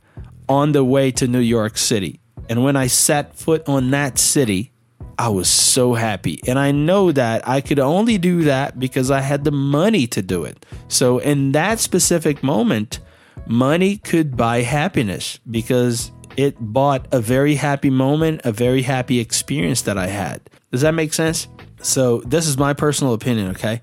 on 0.50 0.72
the 0.72 0.84
way 0.84 1.12
to 1.12 1.28
New 1.28 1.38
York 1.38 1.78
City. 1.78 2.18
And 2.48 2.64
when 2.64 2.74
I 2.74 2.88
set 2.88 3.36
foot 3.36 3.66
on 3.68 3.92
that 3.92 4.18
city, 4.18 4.72
I 5.16 5.28
was 5.28 5.48
so 5.48 5.94
happy. 5.94 6.40
And 6.48 6.58
I 6.58 6.72
know 6.72 7.12
that 7.12 7.46
I 7.46 7.60
could 7.60 7.78
only 7.78 8.18
do 8.18 8.42
that 8.42 8.78
because 8.80 9.12
I 9.12 9.20
had 9.20 9.44
the 9.44 9.52
money 9.52 10.08
to 10.08 10.20
do 10.20 10.44
it. 10.44 10.66
So, 10.88 11.18
in 11.18 11.52
that 11.52 11.78
specific 11.78 12.42
moment, 12.42 12.98
money 13.46 13.98
could 13.98 14.36
buy 14.36 14.62
happiness 14.62 15.38
because 15.48 16.10
it 16.36 16.56
bought 16.58 17.06
a 17.12 17.20
very 17.20 17.54
happy 17.54 17.90
moment, 17.90 18.40
a 18.42 18.50
very 18.50 18.82
happy 18.82 19.20
experience 19.20 19.82
that 19.82 19.96
I 19.96 20.08
had. 20.08 20.40
Does 20.72 20.80
that 20.80 20.94
make 20.94 21.12
sense? 21.14 21.46
So, 21.80 22.22
this 22.26 22.48
is 22.48 22.58
my 22.58 22.72
personal 22.72 23.14
opinion, 23.14 23.50
okay? 23.50 23.82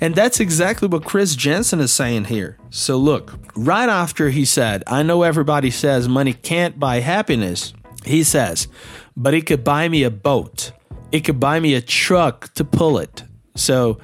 And 0.00 0.14
that's 0.14 0.38
exactly 0.38 0.86
what 0.86 1.04
Chris 1.04 1.34
Janson 1.34 1.80
is 1.80 1.92
saying 1.92 2.26
here. 2.26 2.56
So, 2.70 2.96
look, 2.96 3.34
right 3.56 3.88
after 3.88 4.30
he 4.30 4.44
said, 4.44 4.84
I 4.86 5.02
know 5.02 5.22
everybody 5.22 5.70
says 5.70 6.08
money 6.08 6.32
can't 6.32 6.78
buy 6.78 7.00
happiness, 7.00 7.72
he 8.04 8.22
says, 8.22 8.68
but 9.16 9.34
it 9.34 9.46
could 9.46 9.64
buy 9.64 9.88
me 9.88 10.04
a 10.04 10.10
boat. 10.10 10.72
It 11.10 11.20
could 11.20 11.40
buy 11.40 11.58
me 11.58 11.74
a 11.74 11.80
truck 11.80 12.52
to 12.54 12.64
pull 12.64 12.98
it. 12.98 13.24
So, 13.56 13.98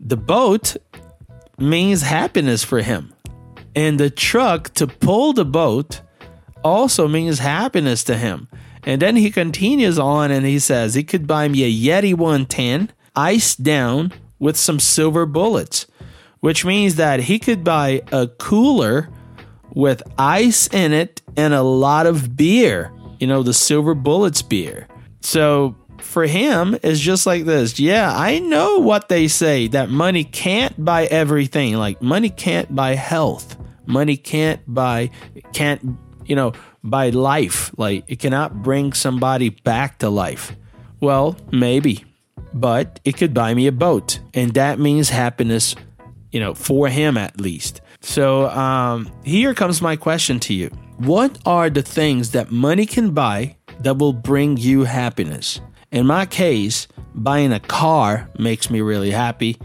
the 0.00 0.16
boat 0.16 0.76
means 1.56 2.02
happiness 2.02 2.64
for 2.64 2.80
him. 2.80 3.14
And 3.76 4.00
the 4.00 4.10
truck 4.10 4.74
to 4.74 4.86
pull 4.86 5.32
the 5.32 5.44
boat 5.44 6.00
also 6.64 7.06
means 7.06 7.38
happiness 7.38 8.02
to 8.04 8.16
him. 8.16 8.48
And 8.84 9.02
then 9.02 9.16
he 9.16 9.30
continues 9.30 9.98
on 9.98 10.30
and 10.30 10.46
he 10.46 10.58
says 10.58 10.94
he 10.94 11.04
could 11.04 11.26
buy 11.26 11.46
me 11.48 11.62
a 11.64 11.70
Yeti 11.70 12.14
110 12.14 12.90
ice 13.14 13.54
down 13.54 14.12
with 14.38 14.56
some 14.56 14.80
silver 14.80 15.26
bullets, 15.26 15.86
which 16.40 16.64
means 16.64 16.96
that 16.96 17.20
he 17.20 17.38
could 17.38 17.64
buy 17.64 18.02
a 18.12 18.28
cooler 18.28 19.08
with 19.74 20.02
ice 20.18 20.66
in 20.68 20.92
it 20.92 21.20
and 21.36 21.54
a 21.54 21.62
lot 21.62 22.06
of 22.06 22.36
beer, 22.36 22.92
you 23.20 23.26
know, 23.26 23.42
the 23.42 23.54
silver 23.54 23.94
bullets 23.94 24.42
beer. 24.42 24.88
So 25.20 25.76
for 26.00 26.26
him, 26.26 26.78
it's 26.82 27.00
just 27.00 27.26
like 27.26 27.44
this. 27.44 27.78
Yeah, 27.78 28.12
I 28.14 28.38
know 28.38 28.78
what 28.78 29.08
they 29.08 29.28
say 29.28 29.68
that 29.68 29.90
money 29.90 30.24
can't 30.24 30.84
buy 30.84 31.04
everything. 31.06 31.74
Like 31.74 32.00
money 32.00 32.30
can't 32.30 32.74
buy 32.74 32.94
health. 32.94 33.56
Money 33.86 34.16
can't 34.16 34.60
buy, 34.66 35.10
can't, 35.52 35.96
you 36.24 36.36
know, 36.36 36.52
buy 36.84 37.10
life. 37.10 37.72
Like 37.78 38.04
it 38.08 38.18
cannot 38.18 38.62
bring 38.62 38.92
somebody 38.92 39.50
back 39.50 39.98
to 39.98 40.10
life. 40.10 40.56
Well, 41.00 41.36
maybe, 41.52 42.04
but 42.54 43.00
it 43.04 43.16
could 43.16 43.34
buy 43.34 43.54
me 43.54 43.66
a 43.66 43.72
boat. 43.72 44.20
And 44.34 44.54
that 44.54 44.78
means 44.78 45.10
happiness, 45.10 45.74
you 46.32 46.40
know, 46.40 46.54
for 46.54 46.88
him 46.88 47.16
at 47.16 47.40
least. 47.40 47.80
So 48.00 48.48
um, 48.50 49.10
here 49.24 49.54
comes 49.54 49.82
my 49.82 49.96
question 49.96 50.38
to 50.40 50.54
you 50.54 50.68
What 50.98 51.38
are 51.44 51.70
the 51.70 51.82
things 51.82 52.30
that 52.32 52.50
money 52.50 52.86
can 52.86 53.10
buy 53.12 53.56
that 53.80 53.98
will 53.98 54.12
bring 54.12 54.56
you 54.56 54.84
happiness? 54.84 55.60
In 55.90 56.06
my 56.06 56.26
case, 56.26 56.86
buying 57.14 57.52
a 57.52 57.60
car 57.60 58.28
makes 58.38 58.70
me 58.70 58.80
really 58.80 59.10
happy. 59.10 59.56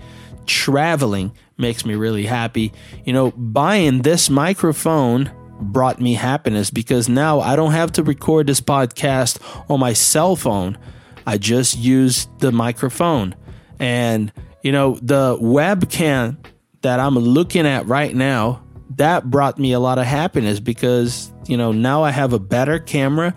Traveling 0.45 1.31
makes 1.57 1.85
me 1.85 1.95
really 1.95 2.25
happy. 2.25 2.73
You 3.05 3.13
know, 3.13 3.31
buying 3.31 4.01
this 4.01 4.29
microphone 4.29 5.31
brought 5.59 6.01
me 6.01 6.13
happiness 6.13 6.71
because 6.71 7.07
now 7.07 7.39
I 7.39 7.55
don't 7.55 7.71
have 7.71 7.91
to 7.93 8.03
record 8.03 8.47
this 8.47 8.61
podcast 8.61 9.39
on 9.69 9.79
my 9.79 9.93
cell 9.93 10.35
phone. 10.35 10.77
I 11.25 11.37
just 11.37 11.77
used 11.77 12.39
the 12.39 12.51
microphone. 12.51 13.35
And, 13.79 14.31
you 14.61 14.71
know, 14.71 14.97
the 15.01 15.37
webcam 15.37 16.37
that 16.81 16.99
I'm 16.99 17.15
looking 17.15 17.65
at 17.65 17.85
right 17.87 18.15
now, 18.15 18.63
that 18.97 19.29
brought 19.29 19.57
me 19.57 19.73
a 19.73 19.79
lot 19.79 19.97
of 19.97 20.05
happiness 20.05 20.59
because, 20.59 21.31
you 21.47 21.57
know, 21.57 21.71
now 21.71 22.03
I 22.03 22.11
have 22.11 22.33
a 22.33 22.39
better 22.39 22.79
camera. 22.79 23.33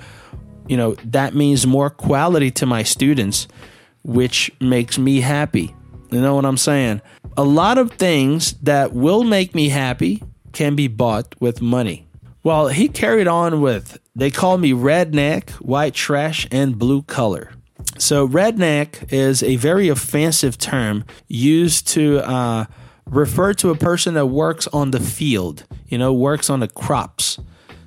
You 0.69 0.77
know, 0.77 0.95
that 1.05 1.35
means 1.35 1.67
more 1.67 1.91
quality 1.91 2.51
to 2.53 2.67
my 2.67 2.83
students, 2.83 3.49
which 4.03 4.51
makes 4.61 4.99
me 4.99 5.21
happy. 5.21 5.75
You 6.11 6.21
know 6.21 6.35
what 6.35 6.45
I'm 6.45 6.57
saying? 6.57 7.01
A 7.37 7.45
lot 7.45 7.79
of 7.79 7.93
things 7.93 8.55
that 8.63 8.93
will 8.93 9.25
make 9.25 9.55
me 9.55 9.69
happy 9.69 10.23
can 10.53 10.75
be 10.75 10.89
bought 10.89 11.35
with 11.41 11.61
money. 11.61 12.07
Well, 12.43 12.69
he 12.69 12.89
carried 12.89 13.27
on 13.27 13.61
with 13.61 13.99
they 14.15 14.31
call 14.31 14.57
me 14.57 14.73
redneck, 14.73 15.51
white 15.61 15.95
trash, 15.95 16.47
and 16.51 16.79
blue 16.79 17.03
color. 17.03 17.53
So, 17.99 18.29
redneck 18.29 19.13
is 19.13 19.43
a 19.43 19.57
very 19.57 19.89
offensive 19.89 20.59
term 20.59 21.05
used 21.29 21.89
to 21.89 22.19
uh, 22.19 22.67
refer 23.07 23.55
to 23.55 23.71
a 23.71 23.77
person 23.77 24.15
that 24.15 24.27
works 24.27 24.67
on 24.69 24.91
the 24.91 25.01
field, 25.01 25.65
you 25.89 25.97
know, 25.97 26.13
works 26.13 26.51
on 26.51 26.61
the 26.61 26.69
crops. 26.69 27.39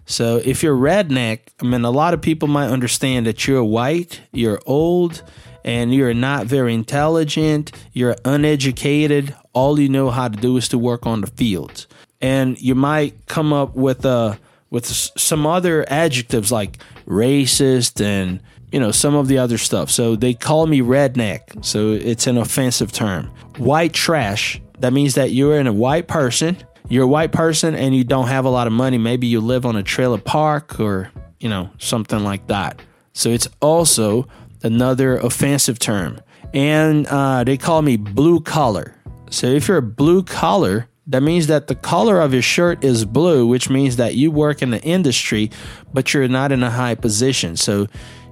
So, 0.05 0.37
if 0.43 0.63
you're 0.63 0.75
redneck, 0.75 1.39
I 1.61 1.65
mean, 1.65 1.85
a 1.85 1.91
lot 1.91 2.13
of 2.13 2.21
people 2.21 2.47
might 2.47 2.69
understand 2.69 3.27
that 3.27 3.47
you're 3.47 3.63
white, 3.63 4.21
you're 4.31 4.59
old, 4.65 5.21
and 5.63 5.93
you're 5.93 6.13
not 6.13 6.47
very 6.47 6.73
intelligent, 6.73 7.71
you're 7.93 8.15
uneducated, 8.25 9.35
all 9.53 9.79
you 9.79 9.89
know 9.89 10.09
how 10.09 10.27
to 10.27 10.37
do 10.37 10.57
is 10.57 10.67
to 10.69 10.77
work 10.77 11.05
on 11.05 11.21
the 11.21 11.27
fields. 11.27 11.87
And 12.21 12.59
you 12.59 12.75
might 12.75 13.27
come 13.27 13.53
up 13.53 13.75
with 13.75 14.05
a 14.05 14.09
uh, 14.09 14.35
with 14.71 14.85
some 14.85 15.47
other 15.47 15.83
adjectives 15.89 16.51
like 16.51 16.77
racist 17.07 18.03
and 18.03 18.39
you 18.71 18.79
know 18.79 18.91
some 18.91 19.15
of 19.15 19.27
the 19.27 19.37
other 19.37 19.57
stuff. 19.57 19.89
So 19.89 20.15
they 20.15 20.33
call 20.33 20.67
me 20.67 20.81
redneck. 20.81 21.63
So 21.63 21.91
it's 21.91 22.27
an 22.27 22.37
offensive 22.37 22.91
term. 22.91 23.27
White 23.57 23.93
trash. 23.93 24.61
That 24.79 24.93
means 24.93 25.15
that 25.15 25.31
you're 25.31 25.59
in 25.59 25.67
a 25.67 25.73
white 25.73 26.07
person. 26.07 26.57
You're 26.87 27.03
a 27.03 27.07
white 27.07 27.31
person 27.31 27.75
and 27.75 27.95
you 27.95 28.03
don't 28.03 28.27
have 28.27 28.45
a 28.45 28.49
lot 28.49 28.67
of 28.67 28.73
money. 28.73 28.97
Maybe 28.97 29.27
you 29.27 29.41
live 29.41 29.65
on 29.65 29.75
a 29.75 29.83
trailer 29.83 30.17
park 30.17 30.79
or 30.79 31.11
you 31.39 31.49
know 31.49 31.69
something 31.77 32.23
like 32.23 32.47
that. 32.47 32.81
So 33.13 33.29
it's 33.29 33.47
also 33.61 34.27
another 34.63 35.17
offensive 35.17 35.79
term. 35.79 36.21
And 36.53 37.05
uh, 37.07 37.43
they 37.43 37.57
call 37.57 37.81
me 37.81 37.97
blue 37.97 38.39
collar. 38.39 38.95
So 39.29 39.47
if 39.47 39.67
you're 39.67 39.77
a 39.77 39.83
blue 39.83 40.23
collar, 40.23 40.87
that 41.07 41.21
means 41.21 41.47
that 41.47 41.67
the 41.67 41.75
color 41.75 42.21
of 42.21 42.33
your 42.33 42.41
shirt 42.41 42.83
is 42.83 43.05
blue, 43.05 43.47
which 43.47 43.69
means 43.69 43.95
that 43.97 44.15
you 44.15 44.31
work 44.31 44.61
in 44.61 44.69
the 44.69 44.81
industry, 44.81 45.51
but 45.93 46.13
you're 46.13 46.27
not 46.27 46.51
in 46.51 46.63
a 46.63 46.69
high 46.69 46.95
position. 46.95 47.57
So 47.57 47.87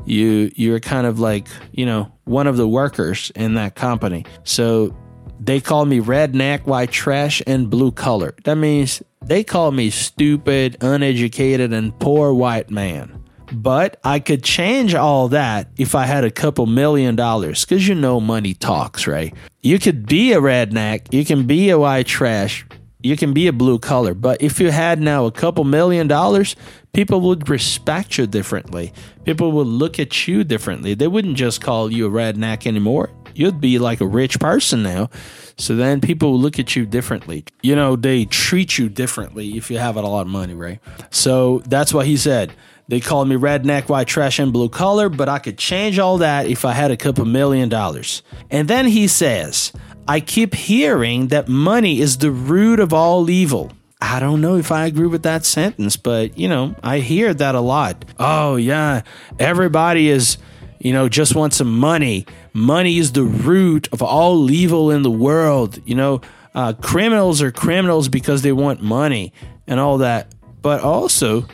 you 0.08 0.52
you're 0.56 0.80
kind 0.80 1.06
of 1.06 1.20
like 1.20 1.48
you 1.72 1.86
know 1.86 2.12
one 2.24 2.48
of 2.48 2.58
the 2.58 2.68
workers 2.68 3.32
in 3.36 3.56
that 3.56 3.76
company. 3.76 4.26
So 4.44 4.96
they 5.40 5.62
call 5.62 5.86
me 5.86 6.00
redneck, 6.00 6.66
white 6.66 6.92
trash, 6.92 7.42
and 7.46 7.70
blue 7.70 7.92
collar. 7.92 8.36
That 8.44 8.56
means 8.56 9.04
they 9.24 9.44
call 9.44 9.72
me 9.72 9.90
stupid, 9.90 10.78
uneducated, 10.82 11.74
and 11.74 11.98
poor 12.00 12.34
white 12.34 12.70
man. 12.70 13.24
But 13.52 14.00
I 14.04 14.20
could 14.20 14.44
change 14.44 14.94
all 14.94 15.30
that 15.30 15.70
if 15.78 15.96
I 15.96 16.06
had 16.06 16.24
a 16.24 16.32
couple 16.32 16.66
million 16.66 17.16
dollars, 17.16 17.64
because 17.64 17.88
you 17.88 17.96
know 17.96 18.20
money 18.20 18.54
talks, 18.54 19.08
right? 19.08 19.34
You 19.62 19.80
could 19.80 20.06
be 20.06 20.34
a 20.34 20.40
redneck, 20.40 21.14
you 21.14 21.24
can 21.24 21.48
be 21.48 21.70
a 21.70 21.80
white 21.80 22.08
trash, 22.08 22.66
you 23.08 23.18
can 23.18 23.34
be 23.34 23.48
a 23.48 23.54
blue 23.54 23.80
color. 23.80 24.14
But 24.14 24.42
if 24.42 24.60
you 24.60 24.72
had 24.72 25.00
now 25.00 25.26
a 25.26 25.32
couple 25.32 25.64
million 25.64 26.08
dollars, 26.08 26.56
people 26.94 27.22
would 27.22 27.50
respect 27.50 28.18
you 28.18 28.28
differently. 28.28 28.94
People 29.24 29.52
would 29.54 29.68
look 29.68 30.00
at 30.00 30.28
you 30.28 30.44
differently. 30.44 30.94
They 30.94 31.08
wouldn't 31.08 31.38
just 31.38 31.62
call 31.62 31.92
you 31.92 32.08
a 32.08 32.10
redneck 32.10 32.68
anymore. 32.68 33.10
You'd 33.34 33.62
be 33.62 33.78
like 33.80 34.02
a 34.02 34.08
rich 34.08 34.40
person 34.40 34.84
now. 34.84 35.10
So 35.58 35.76
then 35.76 36.02
people 36.02 36.32
will 36.32 36.40
look 36.40 36.60
at 36.60 36.76
you 36.76 36.86
differently. 36.86 37.46
You 37.62 37.76
know, 37.76 37.96
they 37.96 38.26
treat 38.26 38.78
you 38.78 38.90
differently 38.90 39.58
if 39.58 39.70
you 39.72 39.78
have 39.78 39.96
a 39.96 40.02
lot 40.02 40.22
of 40.22 40.28
money, 40.28 40.54
right? 40.54 40.80
So 41.12 41.60
that's 41.68 41.94
what 41.94 42.06
he 42.08 42.18
said 42.18 42.52
They 42.90 43.00
called 43.02 43.28
me 43.28 43.36
redneck, 43.36 43.90
white 43.90 44.08
trash, 44.08 44.40
and 44.40 44.54
blue 44.54 44.70
collar, 44.70 45.10
but 45.10 45.28
I 45.28 45.40
could 45.40 45.58
change 45.58 46.00
all 46.00 46.20
that 46.20 46.48
if 46.48 46.64
I 46.64 46.72
had 46.72 46.90
a 46.90 46.98
couple 46.98 47.26
million 47.26 47.70
dollars. 47.70 48.24
And 48.50 48.68
then 48.68 48.88
he 48.88 49.08
says, 49.08 49.74
I 50.08 50.22
keep 50.22 50.56
hearing 50.56 51.28
that 51.28 51.50
money 51.50 52.00
is 52.00 52.18
the 52.18 52.32
root 52.32 52.80
of 52.80 52.94
all 52.94 53.30
evil. 53.30 53.74
I 54.00 54.20
don't 54.20 54.40
know 54.40 54.56
if 54.56 54.72
I 54.72 54.86
agree 54.86 55.08
with 55.08 55.24
that 55.24 55.46
sentence, 55.46 55.98
but 55.98 56.38
you 56.38 56.48
know, 56.48 56.76
I 56.82 57.00
hear 57.00 57.34
that 57.34 57.56
a 57.56 57.60
lot. 57.60 58.06
Oh, 58.18 58.56
yeah, 58.56 59.02
everybody 59.38 60.10
is, 60.10 60.38
you 60.80 60.94
know, 60.94 61.10
just 61.10 61.36
wants 61.36 61.58
some 61.58 61.78
money. 61.78 62.26
Money 62.54 63.00
is 63.00 63.12
the 63.12 63.24
root 63.24 63.90
of 63.92 64.02
all 64.02 64.50
evil 64.50 64.92
in 64.92 65.02
the 65.02 65.12
world. 65.12 65.80
You 65.86 65.96
know, 65.96 66.22
uh, 66.56 66.74
criminals 66.74 67.42
are 67.42 67.52
criminals 67.52 68.08
because 68.08 68.44
they 68.44 68.54
want 68.54 68.82
money 68.82 69.34
and 69.66 69.80
all 69.80 69.98
that. 69.98 70.34
But 70.62 70.82
also, 70.82 71.48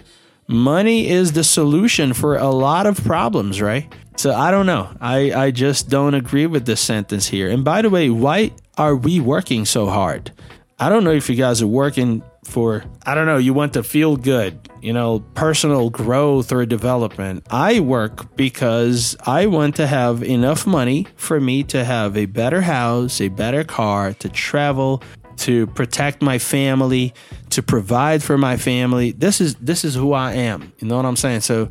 money 0.48 1.10
is 1.10 1.34
the 1.34 1.44
solution 1.44 2.14
for 2.14 2.38
a 2.38 2.50
lot 2.50 2.86
of 2.86 3.04
problems, 3.04 3.62
right? 3.62 3.94
So 4.16 4.34
I 4.34 4.52
don't 4.52 4.66
know. 4.66 4.96
I, 5.02 5.34
I 5.34 5.52
just 5.52 5.90
don't 5.90 6.14
agree 6.14 6.46
with 6.46 6.66
this 6.66 6.82
sentence 6.82 7.28
here. 7.28 7.50
And 7.50 7.64
by 7.64 7.82
the 7.82 7.90
way, 7.90 8.10
why 8.10 8.52
are 8.78 8.96
we 8.96 9.20
working 9.20 9.66
so 9.66 9.88
hard? 9.88 10.32
I 10.80 10.90
don't 10.90 11.04
know 11.04 11.12
if 11.12 11.30
you 11.30 11.36
guys 11.36 11.62
are 11.62 11.68
working 11.68 12.24
for, 12.44 12.84
I 13.06 13.16
don't 13.16 13.26
know, 13.26 13.38
you 13.38 13.54
want 13.54 13.74
to 13.74 13.84
feel 13.84 14.18
good, 14.18 14.70
you 14.82 14.92
know, 14.92 15.20
personal 15.34 15.90
growth 15.90 16.52
or 16.52 16.66
development. 16.66 17.46
I 17.50 17.80
work 17.80 18.36
because 18.36 19.16
I 19.26 19.46
want 19.46 19.76
to 19.78 19.88
have 19.88 20.24
enough 20.24 20.68
money 20.68 21.08
for 21.16 21.40
me 21.40 21.64
to 21.66 21.84
have 21.84 22.18
a 22.18 22.26
better 22.26 22.62
house, 22.62 23.22
a 23.22 23.30
better 23.30 23.64
car, 23.64 24.14
to 24.14 24.30
travel, 24.30 25.02
to 25.38 25.68
protect 25.68 26.22
my 26.22 26.38
family, 26.38 27.14
to 27.52 27.62
provide 27.64 28.24
for 28.24 28.38
my 28.38 28.58
family. 28.58 29.12
This 29.12 29.42
is 29.42 29.56
this 29.56 29.84
is 29.84 29.96
who 29.96 30.14
I 30.14 30.34
am. 30.34 30.74
You 30.80 30.88
know 30.88 30.96
what 30.96 31.06
I'm 31.06 31.16
saying? 31.16 31.42
So 31.42 31.70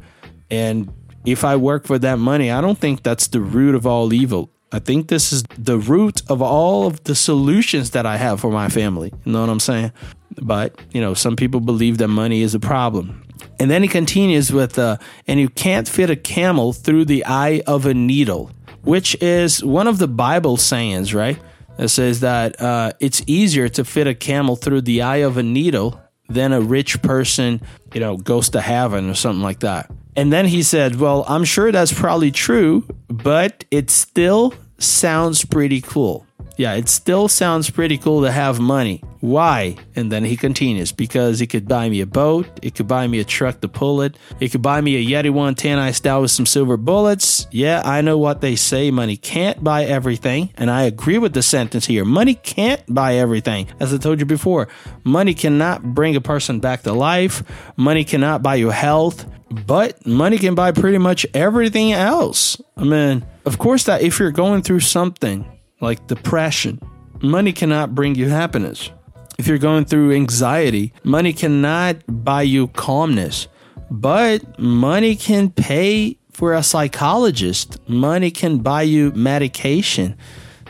and 0.50 0.92
if 1.24 1.44
I 1.44 1.56
work 1.56 1.86
for 1.86 1.98
that 1.98 2.18
money, 2.18 2.50
I 2.50 2.60
don't 2.60 2.78
think 2.78 3.02
that's 3.02 3.28
the 3.28 3.40
root 3.40 3.74
of 3.74 3.86
all 3.86 4.12
evil. 4.12 4.50
I 4.72 4.78
think 4.78 5.08
this 5.08 5.32
is 5.32 5.44
the 5.58 5.78
root 5.78 6.22
of 6.30 6.40
all 6.40 6.86
of 6.86 7.04
the 7.04 7.14
solutions 7.14 7.90
that 7.90 8.06
I 8.06 8.16
have 8.16 8.40
for 8.40 8.50
my 8.50 8.68
family. 8.68 9.12
You 9.24 9.32
know 9.32 9.40
what 9.42 9.50
I'm 9.50 9.60
saying? 9.60 9.92
But, 10.40 10.80
you 10.92 11.00
know, 11.00 11.12
some 11.12 11.36
people 11.36 11.60
believe 11.60 11.98
that 11.98 12.08
money 12.08 12.40
is 12.40 12.54
a 12.54 12.60
problem. 12.60 13.22
And 13.60 13.70
then 13.70 13.82
he 13.82 13.88
continues 13.88 14.50
with, 14.50 14.78
uh, 14.78 14.96
and 15.26 15.38
you 15.38 15.50
can't 15.50 15.86
fit 15.86 16.08
a 16.08 16.16
camel 16.16 16.72
through 16.72 17.04
the 17.04 17.24
eye 17.26 17.62
of 17.66 17.84
a 17.84 17.92
needle, 17.92 18.50
which 18.82 19.14
is 19.20 19.62
one 19.62 19.86
of 19.86 19.98
the 19.98 20.08
Bible 20.08 20.56
sayings, 20.56 21.12
right? 21.12 21.38
It 21.78 21.88
says 21.88 22.20
that 22.20 22.60
uh, 22.60 22.92
it's 23.00 23.22
easier 23.26 23.68
to 23.70 23.84
fit 23.84 24.06
a 24.06 24.14
camel 24.14 24.56
through 24.56 24.82
the 24.82 25.02
eye 25.02 25.16
of 25.16 25.36
a 25.36 25.42
needle 25.42 26.00
than 26.28 26.52
a 26.52 26.60
rich 26.60 27.02
person, 27.02 27.60
you 27.94 28.00
know, 28.00 28.16
goes 28.16 28.50
to 28.50 28.60
heaven 28.60 29.08
or 29.08 29.14
something 29.14 29.42
like 29.42 29.60
that. 29.60 29.90
And 30.14 30.32
then 30.32 30.46
he 30.46 30.62
said, 30.62 30.96
Well, 30.96 31.24
I'm 31.26 31.44
sure 31.44 31.72
that's 31.72 31.92
probably 31.92 32.30
true, 32.30 32.86
but 33.08 33.64
it 33.70 33.90
still 33.90 34.54
sounds 34.78 35.44
pretty 35.44 35.80
cool. 35.80 36.26
Yeah, 36.62 36.74
it 36.74 36.88
still 36.88 37.26
sounds 37.26 37.70
pretty 37.70 37.98
cool 37.98 38.22
to 38.22 38.30
have 38.30 38.60
money. 38.60 39.02
Why? 39.18 39.74
And 39.96 40.12
then 40.12 40.22
he 40.22 40.36
continues 40.36 40.92
because 40.92 41.40
it 41.40 41.48
could 41.48 41.66
buy 41.66 41.88
me 41.88 42.02
a 42.02 42.06
boat, 42.06 42.46
it 42.62 42.76
could 42.76 42.86
buy 42.86 43.08
me 43.08 43.18
a 43.18 43.24
truck 43.24 43.60
to 43.62 43.68
pull 43.68 44.00
it, 44.00 44.16
it 44.38 44.52
could 44.52 44.62
buy 44.62 44.80
me 44.80 44.94
a 44.94 45.04
Yeti 45.04 45.30
110 45.30 45.80
I 45.80 45.90
style 45.90 46.22
with 46.22 46.30
some 46.30 46.46
silver 46.46 46.76
bullets. 46.76 47.48
Yeah, 47.50 47.82
I 47.84 48.00
know 48.00 48.16
what 48.16 48.42
they 48.42 48.54
say 48.54 48.92
money 48.92 49.16
can't 49.16 49.64
buy 49.64 49.86
everything, 49.86 50.50
and 50.56 50.70
I 50.70 50.84
agree 50.84 51.18
with 51.18 51.34
the 51.34 51.42
sentence 51.42 51.86
here. 51.86 52.04
Money 52.04 52.36
can't 52.36 52.82
buy 52.86 53.16
everything. 53.16 53.66
As 53.80 53.92
I 53.92 53.96
told 53.96 54.20
you 54.20 54.26
before, 54.26 54.68
money 55.02 55.34
cannot 55.34 55.82
bring 55.82 56.14
a 56.14 56.20
person 56.20 56.60
back 56.60 56.84
to 56.84 56.92
life, 56.92 57.42
money 57.76 58.04
cannot 58.04 58.40
buy 58.40 58.54
you 58.54 58.70
health, 58.70 59.26
but 59.66 60.06
money 60.06 60.38
can 60.38 60.54
buy 60.54 60.70
pretty 60.70 60.98
much 60.98 61.26
everything 61.34 61.92
else. 61.92 62.62
I 62.76 62.84
mean, 62.84 63.26
of 63.46 63.58
course, 63.58 63.82
that 63.86 64.02
if 64.02 64.20
you're 64.20 64.30
going 64.30 64.62
through 64.62 64.78
something 64.78 65.44
like 65.82 66.06
depression, 66.06 66.80
money 67.20 67.52
cannot 67.52 67.94
bring 67.94 68.14
you 68.14 68.28
happiness. 68.28 68.90
If 69.38 69.46
you're 69.46 69.58
going 69.58 69.84
through 69.84 70.12
anxiety, 70.12 70.92
money 71.04 71.32
cannot 71.32 71.96
buy 72.08 72.42
you 72.42 72.68
calmness. 72.68 73.48
But 73.90 74.58
money 74.58 75.16
can 75.16 75.50
pay 75.50 76.16
for 76.32 76.54
a 76.54 76.62
psychologist, 76.62 77.78
money 77.88 78.30
can 78.30 78.58
buy 78.58 78.82
you 78.82 79.10
medication. 79.12 80.16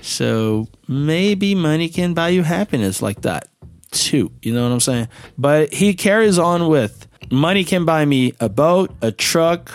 So 0.00 0.66
maybe 0.88 1.54
money 1.54 1.88
can 1.88 2.14
buy 2.14 2.30
you 2.30 2.42
happiness 2.42 3.00
like 3.00 3.20
that 3.20 3.48
too. 3.92 4.32
You 4.42 4.52
know 4.54 4.64
what 4.64 4.72
I'm 4.72 4.80
saying? 4.80 5.08
But 5.38 5.72
he 5.72 5.94
carries 5.94 6.38
on 6.38 6.68
with 6.68 7.06
money 7.30 7.64
can 7.64 7.84
buy 7.84 8.04
me 8.04 8.32
a 8.40 8.48
boat, 8.48 8.92
a 9.02 9.12
truck, 9.12 9.70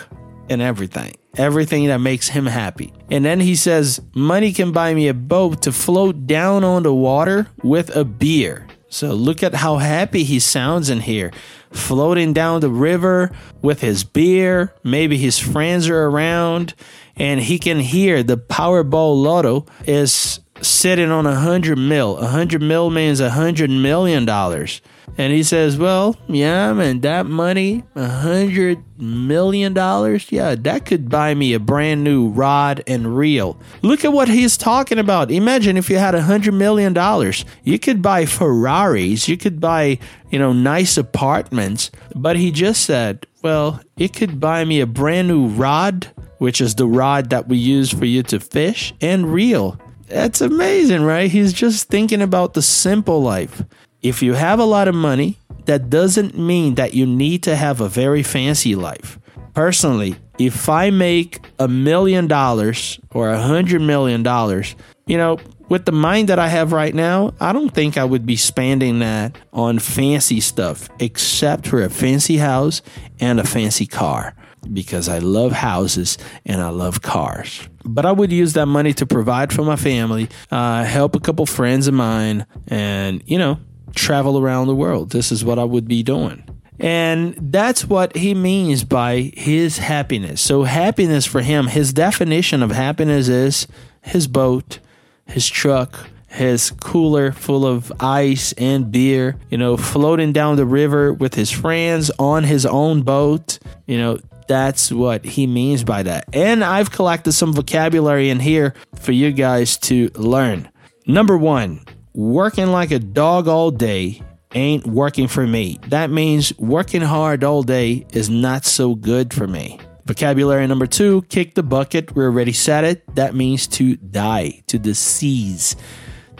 and 0.50 0.60
everything. 0.60 1.14
Everything 1.38 1.86
that 1.86 1.98
makes 1.98 2.28
him 2.28 2.46
happy. 2.46 2.92
And 3.10 3.24
then 3.24 3.40
he 3.40 3.54
says, 3.54 4.00
Money 4.12 4.52
can 4.52 4.72
buy 4.72 4.92
me 4.92 5.08
a 5.08 5.14
boat 5.14 5.62
to 5.62 5.72
float 5.72 6.26
down 6.26 6.64
on 6.64 6.82
the 6.82 6.92
water 6.92 7.46
with 7.62 7.94
a 7.94 8.04
beer. 8.04 8.66
So 8.90 9.12
look 9.12 9.42
at 9.42 9.54
how 9.54 9.76
happy 9.76 10.24
he 10.24 10.40
sounds 10.40 10.90
in 10.90 11.00
here. 11.00 11.30
Floating 11.70 12.32
down 12.32 12.60
the 12.60 12.70
river 12.70 13.30
with 13.62 13.80
his 13.80 14.02
beer. 14.02 14.74
Maybe 14.82 15.18
his 15.18 15.38
friends 15.38 15.88
are 15.88 16.06
around 16.06 16.74
and 17.16 17.40
he 17.40 17.58
can 17.58 17.80
hear 17.80 18.22
the 18.22 18.38
Powerball 18.38 19.22
Lotto 19.22 19.66
is 19.86 20.40
sitting 20.62 21.10
on 21.10 21.26
a 21.26 21.34
hundred 21.34 21.78
mil. 21.78 22.18
A 22.18 22.26
hundred 22.26 22.62
mil 22.62 22.90
means 22.90 23.20
a 23.20 23.30
hundred 23.30 23.70
million 23.70 24.24
dollars. 24.24 24.80
And 25.16 25.32
he 25.32 25.42
says, 25.42 25.76
Well, 25.76 26.16
yeah, 26.28 26.72
man, 26.72 27.00
that 27.00 27.26
money, 27.26 27.82
a 27.96 28.06
hundred 28.06 28.84
million 29.00 29.74
dollars, 29.74 30.30
yeah, 30.30 30.54
that 30.54 30.86
could 30.86 31.08
buy 31.08 31.34
me 31.34 31.54
a 31.54 31.58
brand 31.58 32.04
new 32.04 32.28
rod 32.28 32.84
and 32.86 33.16
reel. 33.16 33.58
Look 33.82 34.04
at 34.04 34.12
what 34.12 34.28
he's 34.28 34.56
talking 34.56 34.98
about. 34.98 35.30
Imagine 35.30 35.76
if 35.76 35.90
you 35.90 35.96
had 35.96 36.14
a 36.14 36.22
hundred 36.22 36.54
million 36.54 36.92
dollars. 36.92 37.44
You 37.64 37.78
could 37.78 38.00
buy 38.00 38.26
Ferraris, 38.26 39.28
you 39.28 39.36
could 39.36 39.60
buy, 39.60 39.98
you 40.30 40.38
know, 40.38 40.52
nice 40.52 40.96
apartments. 40.96 41.90
But 42.14 42.36
he 42.36 42.52
just 42.52 42.84
said, 42.84 43.26
Well, 43.42 43.80
it 43.96 44.14
could 44.14 44.38
buy 44.38 44.64
me 44.64 44.80
a 44.80 44.86
brand 44.86 45.26
new 45.26 45.48
rod, 45.48 46.06
which 46.38 46.60
is 46.60 46.76
the 46.76 46.86
rod 46.86 47.30
that 47.30 47.48
we 47.48 47.56
use 47.56 47.92
for 47.92 48.04
you 48.04 48.22
to 48.24 48.38
fish, 48.38 48.94
and 49.00 49.32
reel. 49.32 49.80
That's 50.08 50.40
amazing, 50.40 51.02
right? 51.02 51.30
He's 51.30 51.52
just 51.52 51.88
thinking 51.88 52.22
about 52.22 52.54
the 52.54 52.62
simple 52.62 53.22
life 53.22 53.62
if 54.02 54.22
you 54.22 54.34
have 54.34 54.58
a 54.58 54.64
lot 54.64 54.88
of 54.88 54.94
money, 54.94 55.36
that 55.64 55.90
doesn't 55.90 56.38
mean 56.38 56.76
that 56.76 56.94
you 56.94 57.04
need 57.04 57.42
to 57.42 57.56
have 57.56 57.80
a 57.80 57.88
very 57.88 58.22
fancy 58.22 58.74
life. 58.74 59.18
Personally, 59.54 60.16
if 60.38 60.68
I 60.68 60.90
make 60.90 61.40
a 61.58 61.66
million 61.66 62.26
dollars 62.26 63.00
or 63.10 63.30
a 63.30 63.40
hundred 63.40 63.82
million 63.82 64.22
dollars, 64.22 64.76
you 65.06 65.16
know, 65.16 65.38
with 65.68 65.84
the 65.84 65.92
mind 65.92 66.28
that 66.28 66.38
I 66.38 66.48
have 66.48 66.72
right 66.72 66.94
now, 66.94 67.34
I 67.40 67.52
don't 67.52 67.74
think 67.74 67.98
I 67.98 68.04
would 68.04 68.24
be 68.24 68.36
spending 68.36 69.00
that 69.00 69.36
on 69.52 69.78
fancy 69.78 70.40
stuff 70.40 70.88
except 71.00 71.66
for 71.66 71.82
a 71.82 71.90
fancy 71.90 72.36
house 72.36 72.80
and 73.20 73.40
a 73.40 73.44
fancy 73.44 73.86
car 73.86 74.34
because 74.72 75.08
I 75.08 75.18
love 75.18 75.52
houses 75.52 76.18
and 76.44 76.60
I 76.60 76.68
love 76.70 77.02
cars. 77.02 77.68
But 77.84 78.06
I 78.06 78.12
would 78.12 78.32
use 78.32 78.52
that 78.54 78.66
money 78.66 78.92
to 78.94 79.06
provide 79.06 79.52
for 79.52 79.62
my 79.62 79.76
family, 79.76 80.28
uh, 80.50 80.84
help 80.84 81.16
a 81.16 81.20
couple 81.20 81.46
friends 81.46 81.88
of 81.88 81.94
mine, 81.94 82.46
and, 82.66 83.22
you 83.26 83.38
know, 83.38 83.58
travel 83.94 84.38
around 84.38 84.66
the 84.66 84.74
world. 84.74 85.10
This 85.10 85.32
is 85.32 85.44
what 85.44 85.58
I 85.58 85.64
would 85.64 85.88
be 85.88 86.02
doing. 86.02 86.44
And 86.80 87.34
that's 87.40 87.84
what 87.84 88.16
he 88.16 88.34
means 88.34 88.84
by 88.84 89.32
his 89.34 89.78
happiness. 89.78 90.40
So, 90.40 90.62
happiness 90.62 91.26
for 91.26 91.40
him, 91.40 91.66
his 91.66 91.92
definition 91.92 92.62
of 92.62 92.70
happiness 92.70 93.28
is 93.28 93.66
his 94.00 94.28
boat, 94.28 94.78
his 95.26 95.48
truck, 95.48 96.08
his 96.28 96.70
cooler 96.70 97.32
full 97.32 97.66
of 97.66 97.92
ice 97.98 98.52
and 98.52 98.92
beer, 98.92 99.36
you 99.50 99.58
know, 99.58 99.76
floating 99.76 100.32
down 100.32 100.56
the 100.56 100.66
river 100.66 101.12
with 101.12 101.34
his 101.34 101.50
friends 101.50 102.10
on 102.18 102.44
his 102.44 102.64
own 102.64 103.02
boat. 103.02 103.58
You 103.86 103.98
know, 103.98 104.18
that's 104.48 104.90
what 104.90 105.24
he 105.24 105.46
means 105.46 105.84
by 105.84 106.02
that. 106.02 106.24
And 106.32 106.64
I've 106.64 106.90
collected 106.90 107.32
some 107.32 107.52
vocabulary 107.52 108.30
in 108.30 108.40
here 108.40 108.74
for 108.96 109.12
you 109.12 109.30
guys 109.30 109.76
to 109.78 110.08
learn. 110.14 110.68
Number 111.06 111.38
one, 111.38 111.84
working 112.14 112.68
like 112.68 112.90
a 112.90 112.98
dog 112.98 113.46
all 113.46 113.70
day 113.70 114.22
ain't 114.54 114.86
working 114.86 115.28
for 115.28 115.46
me. 115.46 115.78
That 115.88 116.10
means 116.10 116.56
working 116.58 117.02
hard 117.02 117.44
all 117.44 117.62
day 117.62 118.06
is 118.12 118.30
not 118.30 118.64
so 118.64 118.94
good 118.94 119.32
for 119.32 119.46
me. 119.46 119.78
Vocabulary 120.06 120.66
number 120.66 120.86
two, 120.86 121.22
kick 121.28 121.54
the 121.54 121.62
bucket. 121.62 122.16
We 122.16 122.24
already 122.24 122.52
said 122.52 122.84
it. 122.84 123.14
That 123.14 123.34
means 123.34 123.66
to 123.68 123.96
die, 123.96 124.62
to 124.68 124.78
decease, 124.78 125.76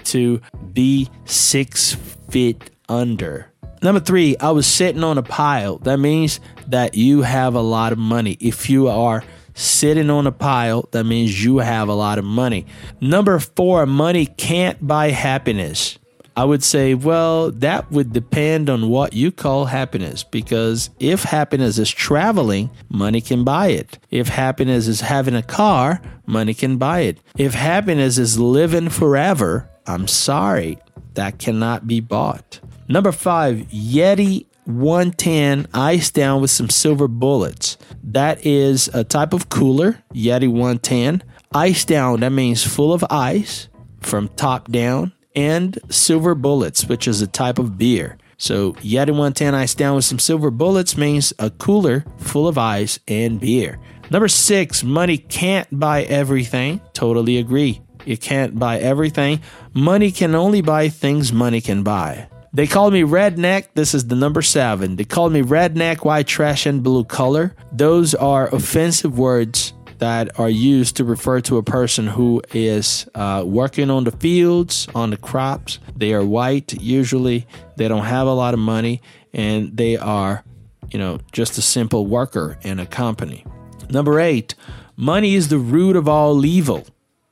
to 0.04 0.40
be 0.72 1.10
six 1.26 1.94
feet 2.30 2.70
under. 2.88 3.52
Number 3.82 4.00
three, 4.00 4.36
I 4.38 4.50
was 4.50 4.66
sitting 4.66 5.04
on 5.04 5.18
a 5.18 5.22
pile. 5.22 5.78
That 5.78 5.98
means 5.98 6.40
that 6.66 6.94
you 6.94 7.22
have 7.22 7.54
a 7.54 7.60
lot 7.60 7.92
of 7.92 7.98
money. 7.98 8.36
If 8.40 8.68
you 8.68 8.88
are 8.88 9.22
sitting 9.54 10.10
on 10.10 10.26
a 10.26 10.32
pile, 10.32 10.88
that 10.92 11.04
means 11.04 11.44
you 11.44 11.58
have 11.58 11.88
a 11.88 11.94
lot 11.94 12.18
of 12.18 12.24
money. 12.24 12.66
Number 13.00 13.38
four, 13.38 13.86
money 13.86 14.26
can't 14.26 14.84
buy 14.86 15.10
happiness. 15.10 15.98
I 16.36 16.44
would 16.44 16.62
say, 16.62 16.94
well, 16.94 17.50
that 17.50 17.90
would 17.90 18.12
depend 18.12 18.70
on 18.70 18.88
what 18.88 19.12
you 19.12 19.32
call 19.32 19.64
happiness. 19.64 20.22
Because 20.22 20.90
if 21.00 21.24
happiness 21.24 21.78
is 21.78 21.90
traveling, 21.90 22.70
money 22.88 23.20
can 23.20 23.42
buy 23.42 23.68
it. 23.68 23.98
If 24.12 24.28
happiness 24.28 24.86
is 24.86 25.00
having 25.00 25.34
a 25.34 25.42
car, 25.42 26.00
money 26.26 26.54
can 26.54 26.76
buy 26.78 27.00
it. 27.00 27.18
If 27.36 27.54
happiness 27.54 28.18
is 28.18 28.38
living 28.38 28.88
forever, 28.88 29.68
I'm 29.84 30.06
sorry, 30.06 30.78
that 31.14 31.40
cannot 31.40 31.88
be 31.88 31.98
bought. 31.98 32.60
Number 32.88 33.12
five, 33.12 33.58
Yeti 33.68 34.46
110 34.64 35.66
ice 35.72 36.10
down 36.10 36.40
with 36.40 36.50
some 36.50 36.70
silver 36.70 37.06
bullets. 37.06 37.76
That 38.02 38.44
is 38.44 38.88
a 38.88 39.04
type 39.04 39.32
of 39.32 39.48
cooler, 39.48 40.02
Yeti 40.14 40.48
110. 40.48 41.22
Ice 41.54 41.84
down, 41.84 42.20
that 42.20 42.30
means 42.30 42.64
full 42.66 42.92
of 42.92 43.04
ice 43.10 43.68
from 44.00 44.28
top 44.30 44.70
down 44.70 45.12
and 45.34 45.78
silver 45.90 46.34
bullets, 46.34 46.86
which 46.86 47.06
is 47.06 47.22
a 47.22 47.26
type 47.26 47.58
of 47.58 47.78
beer. 47.78 48.18
So 48.36 48.72
Yeti 48.74 49.10
110 49.10 49.54
ice 49.54 49.74
down 49.74 49.96
with 49.96 50.04
some 50.04 50.18
silver 50.18 50.50
bullets 50.50 50.96
means 50.96 51.32
a 51.38 51.50
cooler 51.50 52.04
full 52.18 52.48
of 52.48 52.56
ice 52.56 52.98
and 53.08 53.40
beer. 53.40 53.78
Number 54.10 54.28
six, 54.28 54.82
money 54.82 55.18
can't 55.18 55.68
buy 55.70 56.04
everything. 56.04 56.80
Totally 56.94 57.38
agree. 57.38 57.82
You 58.06 58.16
can't 58.16 58.58
buy 58.58 58.78
everything. 58.78 59.40
Money 59.74 60.10
can 60.10 60.34
only 60.34 60.62
buy 60.62 60.88
things 60.88 61.32
money 61.32 61.60
can 61.60 61.82
buy. 61.82 62.28
They 62.52 62.66
called 62.66 62.92
me 62.92 63.02
redneck. 63.02 63.68
This 63.74 63.94
is 63.94 64.06
the 64.06 64.16
number 64.16 64.42
seven. 64.42 64.96
They 64.96 65.04
called 65.04 65.32
me 65.32 65.42
redneck, 65.42 66.04
white 66.04 66.26
trash, 66.26 66.66
and 66.66 66.82
blue 66.82 67.04
collar. 67.04 67.54
Those 67.72 68.14
are 68.14 68.48
offensive 68.54 69.18
words 69.18 69.74
that 69.98 70.38
are 70.38 70.48
used 70.48 70.96
to 70.96 71.04
refer 71.04 71.40
to 71.42 71.58
a 71.58 71.62
person 71.62 72.06
who 72.06 72.40
is 72.52 73.08
uh, 73.14 73.42
working 73.44 73.90
on 73.90 74.04
the 74.04 74.12
fields, 74.12 74.88
on 74.94 75.10
the 75.10 75.16
crops. 75.16 75.78
They 75.96 76.14
are 76.14 76.24
white, 76.24 76.72
usually. 76.80 77.46
They 77.76 77.88
don't 77.88 78.04
have 78.04 78.26
a 78.26 78.32
lot 78.32 78.54
of 78.54 78.60
money, 78.60 79.02
and 79.32 79.76
they 79.76 79.96
are, 79.96 80.44
you 80.90 80.98
know, 80.98 81.18
just 81.32 81.58
a 81.58 81.62
simple 81.62 82.06
worker 82.06 82.58
in 82.62 82.78
a 82.78 82.86
company. 82.86 83.44
Number 83.90 84.20
eight, 84.20 84.54
money 84.96 85.34
is 85.34 85.48
the 85.48 85.58
root 85.58 85.96
of 85.96 86.08
all 86.08 86.46
evil. 86.46 86.86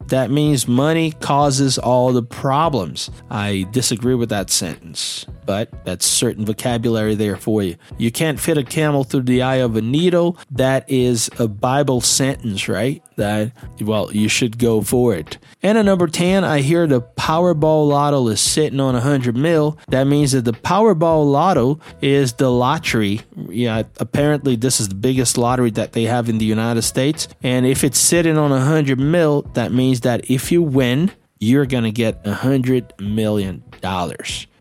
That 0.09 0.31
means 0.31 0.69
money 0.69 1.13
causes 1.13 1.79
all 1.79 2.13
the 2.13 2.23
problems. 2.23 3.11
I 3.31 3.67
disagree 3.71 4.15
with 4.15 4.29
that 4.29 4.51
sentence, 4.51 5.27
but 5.45 5.85
that's 5.85 6.07
certain 6.07 6.45
vocabulary 6.45 7.15
there 7.15 7.37
for 7.37 7.63
you. 7.63 7.77
You 7.99 8.11
can't 8.11 8.39
fit 8.39 8.57
a 8.59 8.65
camel 8.65 9.05
through 9.05 9.23
the 9.23 9.43
eye 9.43 9.57
of 9.57 9.77
a 9.77 9.83
needle. 9.83 10.39
That 10.51 10.89
is 10.89 11.31
a 11.39 11.49
Bible 11.49 12.01
sentence, 12.01 12.69
right? 12.69 13.03
That, 13.17 13.53
well, 13.81 14.13
you 14.13 14.29
should 14.29 14.59
go 14.59 14.83
for 14.83 15.15
it. 15.15 15.39
And 15.63 15.79
a 15.79 15.83
number 15.83 16.07
10, 16.07 16.45
I 16.45 16.61
hear 16.61 16.87
the 16.87 17.01
Powerball 17.01 17.89
Lotto 17.89 18.29
is 18.29 18.41
sitting 18.41 18.79
on 18.79 18.95
100 18.95 19.37
mil. 19.37 19.79
That 19.89 20.05
means 20.05 20.33
that 20.33 20.45
the 20.45 20.53
Powerball 20.53 21.31
Lotto 21.31 21.81
is 22.03 22.35
the 22.35 22.51
lottery. 22.51 23.23
Yeah, 23.49 23.85
apparently 23.99 24.55
this 24.57 24.81
is 24.81 24.91
the 24.91 24.95
biggest 24.95 25.39
lottery 25.39 25.71
that 25.73 25.93
they 25.93 26.05
have 26.05 26.29
in 26.29 26.39
the 26.39 26.45
United 26.45 26.83
States. 26.83 27.27
And 27.43 27.67
if 27.67 27.83
it's 27.85 27.99
sitting 27.99 28.37
on 28.37 28.51
100 28.51 29.01
mil, 29.01 29.43
that 29.55 29.73
means 29.73 29.96
that 30.01 30.31
if 30.31 30.51
you 30.51 30.63
win, 30.63 31.13
you're 31.39 31.67
going 31.67 31.85
to 31.85 31.91
get 31.91 32.27
a 32.27 32.33
$100 32.33 33.01
million. 33.01 33.63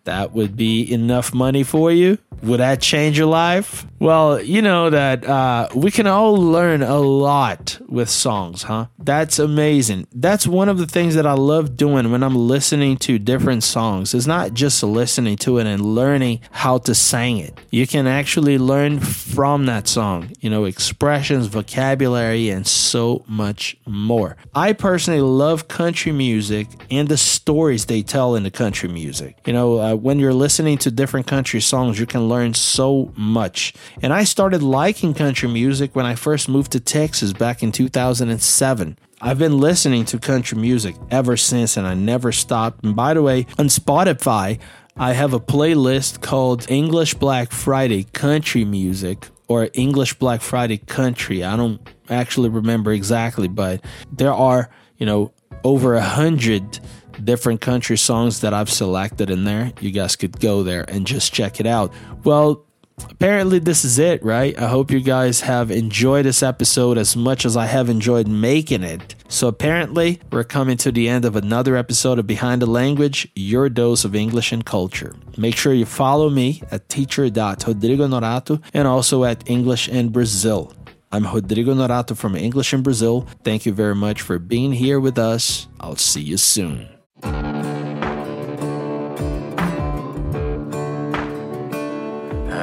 That 0.05 0.33
would 0.33 0.55
be 0.55 0.91
enough 0.91 1.33
money 1.33 1.63
for 1.63 1.91
you. 1.91 2.17
Would 2.43 2.59
that 2.59 2.81
change 2.81 3.17
your 3.17 3.27
life? 3.27 3.85
Well, 3.99 4.41
you 4.41 4.61
know 4.61 4.89
that 4.89 5.25
uh, 5.25 5.69
we 5.73 5.89
can 5.89 6.05
all 6.05 6.35
learn 6.35 6.83
a 6.83 6.99
lot 6.99 7.79
with 7.87 8.09
songs, 8.09 8.63
huh? 8.63 8.87
That's 8.99 9.39
amazing. 9.39 10.07
That's 10.13 10.45
one 10.45 10.69
of 10.69 10.77
the 10.77 10.85
things 10.85 11.15
that 11.15 11.25
I 11.25 11.33
love 11.33 11.77
doing 11.77 12.11
when 12.11 12.21
I'm 12.21 12.35
listening 12.35 12.97
to 12.97 13.17
different 13.17 13.63
songs. 13.63 14.13
It's 14.13 14.27
not 14.27 14.53
just 14.53 14.83
listening 14.83 15.37
to 15.37 15.57
it 15.59 15.65
and 15.65 15.95
learning 15.95 16.41
how 16.51 16.77
to 16.79 16.93
sing 16.93 17.37
it. 17.37 17.57
You 17.71 17.87
can 17.87 18.05
actually 18.05 18.57
learn 18.57 18.99
from 18.99 19.65
that 19.67 19.87
song, 19.87 20.31
you 20.39 20.49
know, 20.49 20.65
expressions, 20.65 21.47
vocabulary, 21.47 22.49
and 22.49 22.67
so 22.67 23.23
much 23.27 23.77
more. 23.87 24.35
I 24.53 24.73
personally 24.73 25.21
love 25.21 25.67
country 25.67 26.11
music 26.11 26.67
and 26.91 27.07
the 27.07 27.17
stories 27.17 27.85
they 27.85 28.03
tell 28.03 28.35
in 28.35 28.43
the 28.43 28.51
country 28.51 28.89
music. 28.89 29.37
You 29.45 29.53
know, 29.53 29.79
uh, 29.79 29.95
when 29.95 30.19
you're 30.19 30.33
listening 30.33 30.77
to 30.79 30.91
different 30.91 31.27
country 31.27 31.61
songs, 31.61 31.97
you 31.99 32.05
can 32.05 32.24
learn 32.25 32.53
so 32.53 33.13
much. 33.15 33.73
And 34.01 34.13
I 34.13 34.23
started 34.23 34.61
liking 34.63 35.13
country 35.13 35.49
music 35.49 35.95
when 35.95 36.05
I 36.05 36.15
first 36.15 36.49
moved 36.49 36.71
to 36.73 36.79
Texas 36.79 37.33
back 37.33 37.63
in 37.63 37.71
2007. 37.71 38.97
I've 39.21 39.39
been 39.39 39.59
listening 39.59 40.05
to 40.05 40.19
country 40.19 40.57
music 40.57 40.95
ever 41.09 41.37
since 41.37 41.77
and 41.77 41.87
I 41.87 41.93
never 41.93 42.31
stopped. 42.31 42.83
And 42.83 42.95
by 42.95 43.13
the 43.13 43.21
way, 43.21 43.47
on 43.57 43.67
Spotify, 43.67 44.59
I 44.97 45.13
have 45.13 45.33
a 45.33 45.39
playlist 45.39 46.21
called 46.21 46.69
English 46.69 47.15
Black 47.15 47.51
Friday 47.51 48.03
Country 48.03 48.65
Music 48.65 49.27
or 49.47 49.69
English 49.73 50.13
Black 50.15 50.41
Friday 50.41 50.77
Country. 50.77 51.43
I 51.43 51.55
don't 51.55 51.81
actually 52.09 52.49
remember 52.49 52.91
exactly, 52.91 53.47
but 53.47 53.83
there 54.11 54.33
are, 54.33 54.69
you 54.97 55.05
know, 55.05 55.31
over 55.63 55.95
a 55.95 56.01
hundred 56.01 56.79
different 57.23 57.61
country 57.61 57.97
songs 57.97 58.41
that 58.41 58.53
I've 58.53 58.69
selected 58.69 59.29
in 59.29 59.43
there. 59.43 59.71
You 59.79 59.91
guys 59.91 60.15
could 60.15 60.39
go 60.39 60.63
there 60.63 60.85
and 60.87 61.05
just 61.07 61.33
check 61.33 61.59
it 61.59 61.67
out. 61.67 61.93
Well, 62.23 62.65
apparently 63.09 63.59
this 63.59 63.85
is 63.85 63.99
it, 63.99 64.23
right? 64.23 64.57
I 64.59 64.67
hope 64.67 64.91
you 64.91 65.01
guys 65.01 65.41
have 65.41 65.71
enjoyed 65.71 66.25
this 66.25 66.43
episode 66.43 66.97
as 66.97 67.15
much 67.15 67.45
as 67.45 67.57
I 67.57 67.65
have 67.65 67.89
enjoyed 67.89 68.27
making 68.27 68.83
it. 68.83 69.15
So 69.27 69.47
apparently, 69.47 70.21
we're 70.31 70.43
coming 70.43 70.77
to 70.77 70.91
the 70.91 71.09
end 71.09 71.25
of 71.25 71.35
another 71.35 71.75
episode 71.75 72.19
of 72.19 72.27
Behind 72.27 72.61
the 72.61 72.67
Language, 72.67 73.27
your 73.35 73.69
dose 73.69 74.05
of 74.05 74.15
English 74.15 74.51
and 74.51 74.65
culture. 74.65 75.15
Make 75.37 75.57
sure 75.57 75.73
you 75.73 75.85
follow 75.85 76.29
me 76.29 76.61
at 76.71 76.89
teacher.rodrigo 76.89 78.07
norato 78.07 78.61
and 78.73 78.87
also 78.87 79.23
at 79.23 79.49
English 79.49 79.89
in 79.89 80.09
Brazil. 80.09 80.73
I'm 81.11 81.25
Rodrigo 81.25 81.73
Norato 81.73 82.17
from 82.17 82.35
English 82.35 82.73
in 82.73 82.83
Brazil. 82.83 83.25
Thank 83.43 83.65
you 83.65 83.71
very 83.71 83.95
much 83.95 84.21
for 84.21 84.37
being 84.37 84.73
here 84.73 84.99
with 84.99 85.17
us. 85.17 85.67
I'll 85.79 85.95
see 85.95 86.21
you 86.21 86.35
soon. 86.35 86.94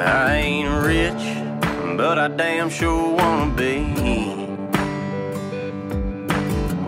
I 0.05 0.35
ain't 0.35 0.69
rich, 0.85 1.97
but 1.97 2.19
I 2.19 2.27
damn 2.27 2.69
sure 2.69 3.15
wanna 3.15 3.55
be. 3.55 3.95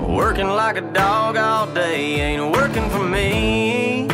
Working 0.05 0.49
like 0.49 0.77
a 0.77 0.81
dog 0.81 1.37
all 1.37 1.67
day 1.69 2.21
ain't 2.21 2.53
working 2.53 2.91
for 2.91 3.05
me. 3.05 4.09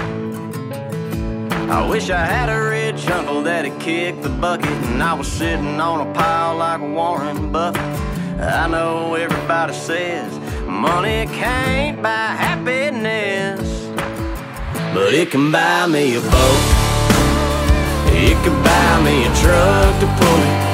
I 1.71 1.89
wish 1.89 2.11
I 2.11 2.27
had 2.27 2.51
a 2.51 2.61
rich 2.69 3.09
uncle 3.09 3.43
that'd 3.43 3.81
kick 3.81 4.21
the 4.21 4.29
bucket 4.29 4.69
and 4.69 5.03
I 5.03 5.15
was 5.15 5.29
sitting 5.29 5.81
on 5.81 6.07
a 6.07 6.13
pile 6.13 6.57
like 6.57 6.83
Warren 6.83 7.51
Buffett. 7.51 7.81
I 8.39 8.67
know 8.69 9.15
everybody 9.15 9.73
says 9.73 10.31
money 10.67 11.25
can't 11.27 12.03
buy 12.03 12.35
happiness, 12.37 13.63
but 14.93 15.15
it 15.15 15.31
can 15.31 15.51
buy 15.51 15.87
me 15.87 16.17
a 16.17 16.21
boat. 16.21 16.90
It 18.23 18.37
can 18.45 18.53
buy 18.63 19.01
me 19.03 19.25
a 19.25 19.33
truck 19.41 19.93
to 20.01 20.07
pull 20.21 20.41
it. 20.49 20.71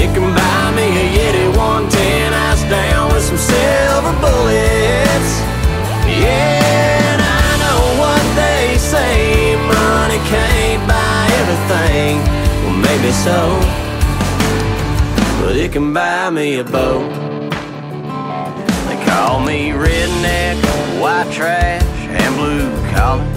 It 0.00 0.08
can 0.14 0.32
buy 0.32 0.72
me 0.74 0.86
a 0.88 1.06
Yeti 1.12 1.46
110 1.54 2.32
ice 2.32 2.62
down 2.70 3.12
with 3.12 3.22
some 3.22 3.36
silver 3.36 4.14
bullets. 4.24 5.30
Yeah, 6.08 7.12
and 7.12 7.20
I 7.20 7.48
know 7.60 7.82
what 8.00 8.24
they 8.34 8.78
say 8.78 9.56
money 9.56 10.20
can't 10.32 10.82
buy 10.88 11.22
everything. 11.40 12.16
Well, 12.64 12.78
maybe 12.80 13.12
so. 13.12 13.60
But 15.42 15.56
it 15.56 15.72
can 15.72 15.92
buy 15.92 16.30
me 16.30 16.60
a 16.60 16.64
boat. 16.64 17.10
They 18.88 18.98
call 19.04 19.40
me 19.40 19.70
redneck, 19.70 20.56
white 21.00 21.30
trash, 21.30 21.84
and 22.08 22.36
blue 22.36 22.72
collar. 22.94 23.29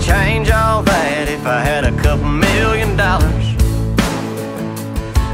Change 0.00 0.50
all 0.50 0.82
that 0.82 1.28
if 1.28 1.46
I 1.46 1.60
had 1.60 1.84
a 1.84 1.92
couple 2.02 2.26
million 2.26 2.96
dollars. 2.96 3.46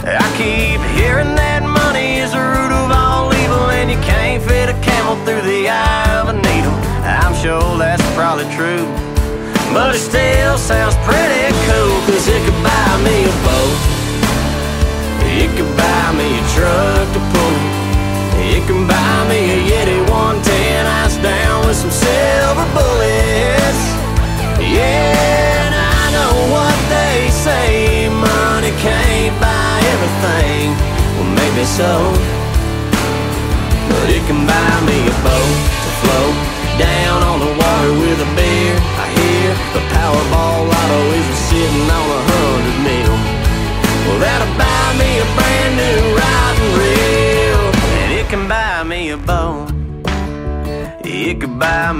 I 0.07 0.27
keep 0.39 0.79
hearing 0.95 1.35
that 1.35 1.63
money 1.63 2.23
is 2.23 2.31
the 2.31 2.39
root 2.39 2.71
of 2.71 2.91
all 2.95 3.33
evil, 3.35 3.71
and 3.75 3.91
you 3.91 3.99
can't 4.07 4.43
fit 4.43 4.69
a 4.69 4.77
camel 4.85 5.17
through 5.25 5.43
the 5.43 5.69
eye 5.69 6.21
of 6.21 6.29
a 6.29 6.37
needle. 6.37 6.77
I'm 7.03 7.35
sure 7.35 7.79
that's 7.79 8.05
probably 8.15 8.47
true, 8.55 8.87
but 9.75 9.95
it 9.95 10.03
still 10.03 10.59
sounds 10.59 10.95
pretty 11.03 11.51
cool, 11.67 11.97
cause 12.07 12.29
it 12.31 12.46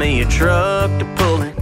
me 0.07 0.21
a 0.21 0.25
truck 0.27 0.89
to 1.01 1.07
pull 1.17 1.43
it. 1.43 1.57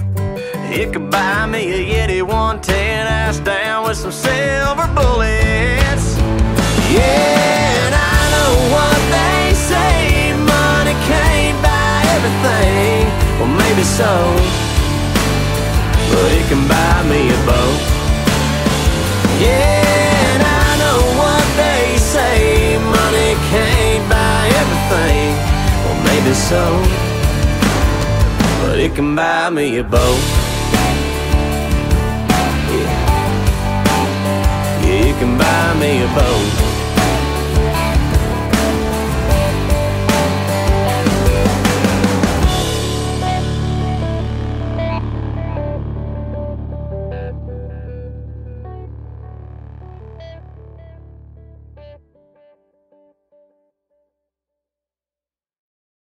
It 0.79 0.93
could 0.93 1.11
buy 1.11 1.47
me 1.47 1.63
a 1.79 1.81
Yeti 1.93 2.21
110 2.21 3.07
ass 3.07 3.39
down 3.39 3.85
with 3.87 3.97
some 3.97 4.13
silver 4.13 4.87
bullets. 4.99 6.07
Yeah, 6.93 7.85
and 7.85 7.95
I 8.13 8.21
know 8.35 8.53
what 8.77 9.01
they 9.17 9.41
say 9.71 10.37
money 10.37 10.95
can't 11.09 11.57
buy 11.65 11.97
everything. 12.17 13.09
Well, 13.39 13.53
maybe 13.63 13.85
so, 13.99 14.13
but 16.13 16.29
it 16.39 16.45
can 16.51 16.63
buy 16.69 16.97
me 17.13 17.21
a 17.33 17.41
boat. 17.49 17.81
Yeah, 19.41 20.37
and 20.37 20.43
I 20.61 20.69
know 20.83 21.01
what 21.23 21.47
they 21.63 21.97
say 21.97 22.77
money 22.77 23.31
can't 23.49 24.05
buy 24.13 24.43
everything. 24.63 25.33
Well, 25.85 25.99
maybe 26.09 26.35
so, 26.35 27.04
it 28.85 28.95
can 28.95 29.17
buy 29.17 29.49
me 29.49 29.79
a 29.79 29.83
boat. 29.83 30.21
Yeah, 32.71 33.05
yeah 34.85 35.09
it 35.09 35.19
can 35.19 35.39
buy 35.39 35.75
me 35.81 36.03
a 36.03 36.09
boat. 36.09 36.64